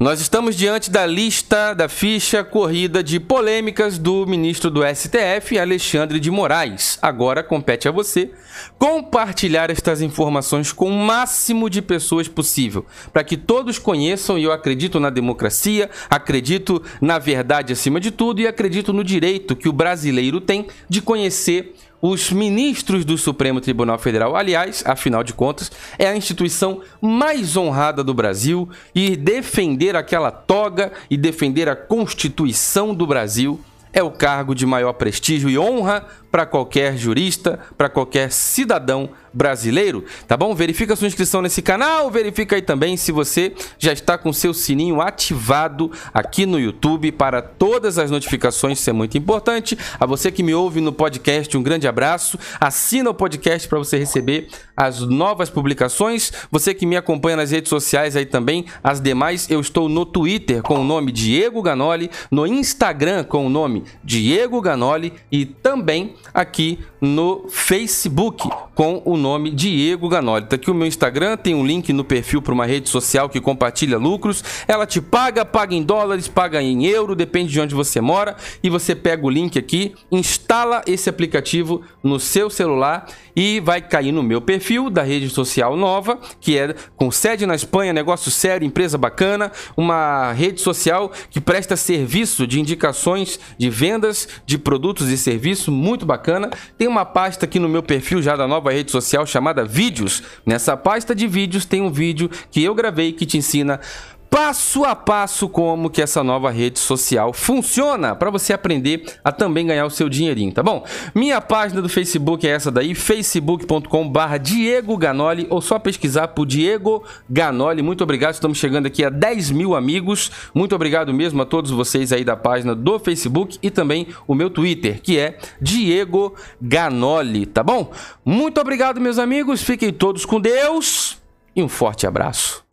Nós 0.00 0.18
estamos 0.18 0.56
diante 0.56 0.90
da 0.90 1.04
lista 1.04 1.74
da 1.74 1.86
ficha 1.86 2.42
corrida 2.42 3.04
de 3.04 3.20
polêmicas 3.20 3.98
do 3.98 4.26
ministro 4.26 4.70
do 4.70 4.80
STF, 4.82 5.58
Alexandre 5.58 6.18
de 6.18 6.30
Moraes. 6.30 6.98
Agora 7.02 7.42
compete 7.42 7.86
a 7.86 7.90
você 7.90 8.30
compartilhar 8.78 9.68
estas 9.68 10.00
informações 10.00 10.72
com 10.72 10.88
o 10.88 10.98
máximo 10.98 11.68
de 11.68 11.82
pessoas 11.82 12.28
possível, 12.28 12.86
para 13.12 13.22
que 13.22 13.36
todos 13.36 13.78
conheçam 13.78 14.38
e 14.38 14.44
eu 14.44 14.52
acredito 14.52 14.98
na 14.98 15.10
democracia, 15.10 15.90
acredito 16.08 16.82
na 16.98 17.18
verdade 17.18 17.74
acima 17.74 18.00
de 18.00 18.10
tudo 18.10 18.40
e 18.40 18.46
acredito 18.46 18.94
no 18.94 19.04
direito 19.04 19.54
que 19.54 19.68
o 19.68 19.72
brasileiro 19.72 20.40
tem 20.40 20.66
de 20.88 21.02
conhecer 21.02 21.74
os 22.00 22.30
ministros 22.30 23.04
do 23.04 23.18
Supremo 23.18 23.60
Tribunal 23.60 23.98
Federal, 23.98 24.34
aliás, 24.34 24.82
afinal 24.86 25.22
de 25.22 25.32
contas, 25.32 25.70
é 25.98 26.06
a 26.06 26.16
instituição 26.16 26.80
mais 27.00 27.56
honrada 27.56 28.02
do 28.02 28.14
Brasil 28.14 28.68
e 28.94 29.16
defender 29.16 29.94
aquela 29.94 30.30
toga 30.30 30.92
e 31.10 31.16
defender 31.16 31.68
a 31.68 31.76
Constituição 31.76 32.94
do 32.94 33.06
Brasil 33.06 33.60
é 33.92 34.02
o 34.02 34.10
cargo 34.10 34.54
de 34.54 34.64
maior 34.64 34.92
prestígio 34.92 35.50
e 35.50 35.58
honra 35.58 36.06
para 36.30 36.46
qualquer 36.46 36.96
jurista, 36.96 37.58
para 37.76 37.88
qualquer 37.88 38.30
cidadão 38.30 39.10
brasileiro, 39.32 40.04
tá 40.26 40.36
bom? 40.36 40.54
Verifica 40.54 40.96
sua 40.96 41.06
inscrição 41.06 41.40
nesse 41.40 41.62
canal, 41.62 42.10
verifica 42.10 42.56
aí 42.56 42.62
também 42.62 42.96
se 42.96 43.12
você 43.12 43.54
já 43.78 43.92
está 43.92 44.18
com 44.18 44.32
seu 44.32 44.52
sininho 44.52 45.00
ativado 45.00 45.90
aqui 46.12 46.46
no 46.46 46.58
YouTube 46.58 47.12
para 47.12 47.40
todas 47.40 47.98
as 47.98 48.10
notificações, 48.10 48.80
isso 48.80 48.90
é 48.90 48.92
muito 48.92 49.16
importante. 49.16 49.78
A 49.98 50.06
você 50.06 50.30
que 50.30 50.42
me 50.42 50.54
ouve 50.54 50.80
no 50.80 50.92
podcast, 50.92 51.56
um 51.56 51.62
grande 51.62 51.86
abraço. 51.86 52.38
Assina 52.60 53.10
o 53.10 53.14
podcast 53.14 53.68
para 53.68 53.78
você 53.78 53.98
receber 53.98 54.48
as 54.76 55.00
novas 55.00 55.48
publicações. 55.48 56.32
Você 56.50 56.74
que 56.74 56.86
me 56.86 56.96
acompanha 56.96 57.36
nas 57.36 57.50
redes 57.50 57.68
sociais 57.68 58.16
aí 58.16 58.26
também, 58.26 58.64
as 58.82 59.00
demais, 59.00 59.50
eu 59.50 59.60
estou 59.60 59.88
no 59.88 60.04
Twitter 60.04 60.62
com 60.62 60.80
o 60.80 60.84
nome 60.84 61.12
Diego 61.12 61.62
Ganoli, 61.62 62.10
no 62.30 62.46
Instagram 62.46 63.24
com 63.24 63.46
o 63.46 63.50
nome 63.50 63.84
Diego 64.02 64.60
Ganoli 64.60 65.12
e 65.30 65.44
também 65.44 66.14
aqui 66.32 66.78
no 67.00 67.46
Facebook 67.48 68.48
com 68.74 69.02
o 69.04 69.16
nome 69.16 69.50
Diego 69.50 70.08
Ganoli. 70.08 70.46
Tá 70.46 70.56
aqui 70.56 70.70
o 70.70 70.74
meu 70.74 70.86
Instagram, 70.86 71.36
tem 71.36 71.54
um 71.54 71.64
link 71.64 71.92
no 71.92 72.04
perfil 72.04 72.42
para 72.42 72.52
uma 72.52 72.66
rede 72.66 72.88
social 72.88 73.28
que 73.28 73.40
compartilha 73.40 73.98
lucros. 73.98 74.44
Ela 74.66 74.86
te 74.86 75.00
paga, 75.00 75.44
paga 75.44 75.74
em 75.74 75.82
dólares, 75.82 76.28
paga 76.28 76.62
em 76.62 76.86
euro, 76.86 77.14
depende 77.14 77.52
de 77.52 77.60
onde 77.60 77.74
você 77.74 78.00
mora. 78.00 78.36
E 78.62 78.68
você 78.68 78.94
pega 78.94 79.24
o 79.24 79.30
link 79.30 79.58
aqui, 79.58 79.94
instala 80.10 80.82
esse 80.86 81.08
aplicativo 81.08 81.82
no 82.02 82.20
seu 82.20 82.50
celular 82.50 83.06
e 83.34 83.60
vai 83.60 83.80
cair 83.80 84.12
no 84.12 84.22
meu 84.22 84.40
perfil 84.40 84.90
da 84.90 85.02
rede 85.02 85.28
social 85.30 85.76
nova, 85.76 86.18
que 86.40 86.58
é 86.58 86.74
com 86.96 87.10
sede 87.10 87.46
na 87.46 87.54
Espanha, 87.54 87.92
negócio 87.92 88.30
sério, 88.30 88.66
empresa 88.66 88.98
bacana, 88.98 89.52
uma 89.76 90.32
rede 90.32 90.60
social 90.60 91.12
que 91.30 91.40
presta 91.40 91.76
serviço 91.76 92.46
de 92.46 92.60
indicações 92.60 93.38
de 93.56 93.70
vendas 93.70 94.28
de 94.44 94.58
produtos 94.58 95.08
e 95.08 95.16
serviços 95.16 95.68
muito 95.68 96.04
bacana. 96.04 96.50
Tem 96.76 96.88
uma 96.90 97.04
pasta 97.04 97.46
aqui 97.46 97.58
no 97.58 97.68
meu 97.68 97.82
perfil 97.82 98.20
já 98.20 98.36
da 98.36 98.46
nova 98.46 98.72
rede 98.72 98.90
social 98.90 99.24
chamada 99.24 99.64
Vídeos. 99.64 100.22
Nessa 100.44 100.76
pasta 100.76 101.14
de 101.14 101.26
vídeos 101.26 101.64
tem 101.64 101.80
um 101.80 101.90
vídeo 101.90 102.28
que 102.50 102.62
eu 102.62 102.74
gravei 102.74 103.12
que 103.12 103.24
te 103.24 103.38
ensina 103.38 103.80
passo 104.30 104.84
a 104.84 104.94
passo 104.94 105.48
como 105.48 105.90
que 105.90 106.00
essa 106.00 106.22
nova 106.22 106.50
rede 106.50 106.78
social 106.78 107.32
funciona 107.32 108.14
para 108.14 108.30
você 108.30 108.52
aprender 108.52 109.04
a 109.24 109.32
também 109.32 109.66
ganhar 109.66 109.84
o 109.84 109.90
seu 109.90 110.08
dinheirinho, 110.08 110.52
tá 110.52 110.62
bom? 110.62 110.86
Minha 111.12 111.40
página 111.40 111.82
do 111.82 111.88
Facebook 111.88 112.46
é 112.46 112.50
essa 112.50 112.70
daí, 112.70 112.94
facebook.com/barra 112.94 114.38
Diego 114.38 114.96
Ganoli 114.96 115.48
ou 115.50 115.60
só 115.60 115.78
pesquisar 115.78 116.28
por 116.28 116.46
Diego 116.46 117.02
Ganoli. 117.28 117.82
Muito 117.82 118.04
obrigado, 118.04 118.34
estamos 118.34 118.58
chegando 118.58 118.86
aqui 118.86 119.04
a 119.04 119.10
10 119.10 119.50
mil 119.50 119.74
amigos. 119.74 120.30
Muito 120.54 120.74
obrigado 120.76 121.12
mesmo 121.12 121.42
a 121.42 121.46
todos 121.46 121.72
vocês 121.72 122.12
aí 122.12 122.24
da 122.24 122.36
página 122.36 122.74
do 122.74 123.00
Facebook 123.00 123.58
e 123.60 123.70
também 123.70 124.06
o 124.28 124.34
meu 124.34 124.48
Twitter, 124.48 125.02
que 125.02 125.18
é 125.18 125.38
Diego 125.60 126.36
Ganoli, 126.62 127.46
tá 127.46 127.64
bom? 127.64 127.90
Muito 128.24 128.60
obrigado, 128.60 129.00
meus 129.00 129.18
amigos. 129.18 129.60
Fiquem 129.62 129.92
todos 129.92 130.24
com 130.24 130.40
Deus 130.40 131.18
e 131.56 131.62
um 131.62 131.68
forte 131.68 132.06
abraço. 132.06 132.64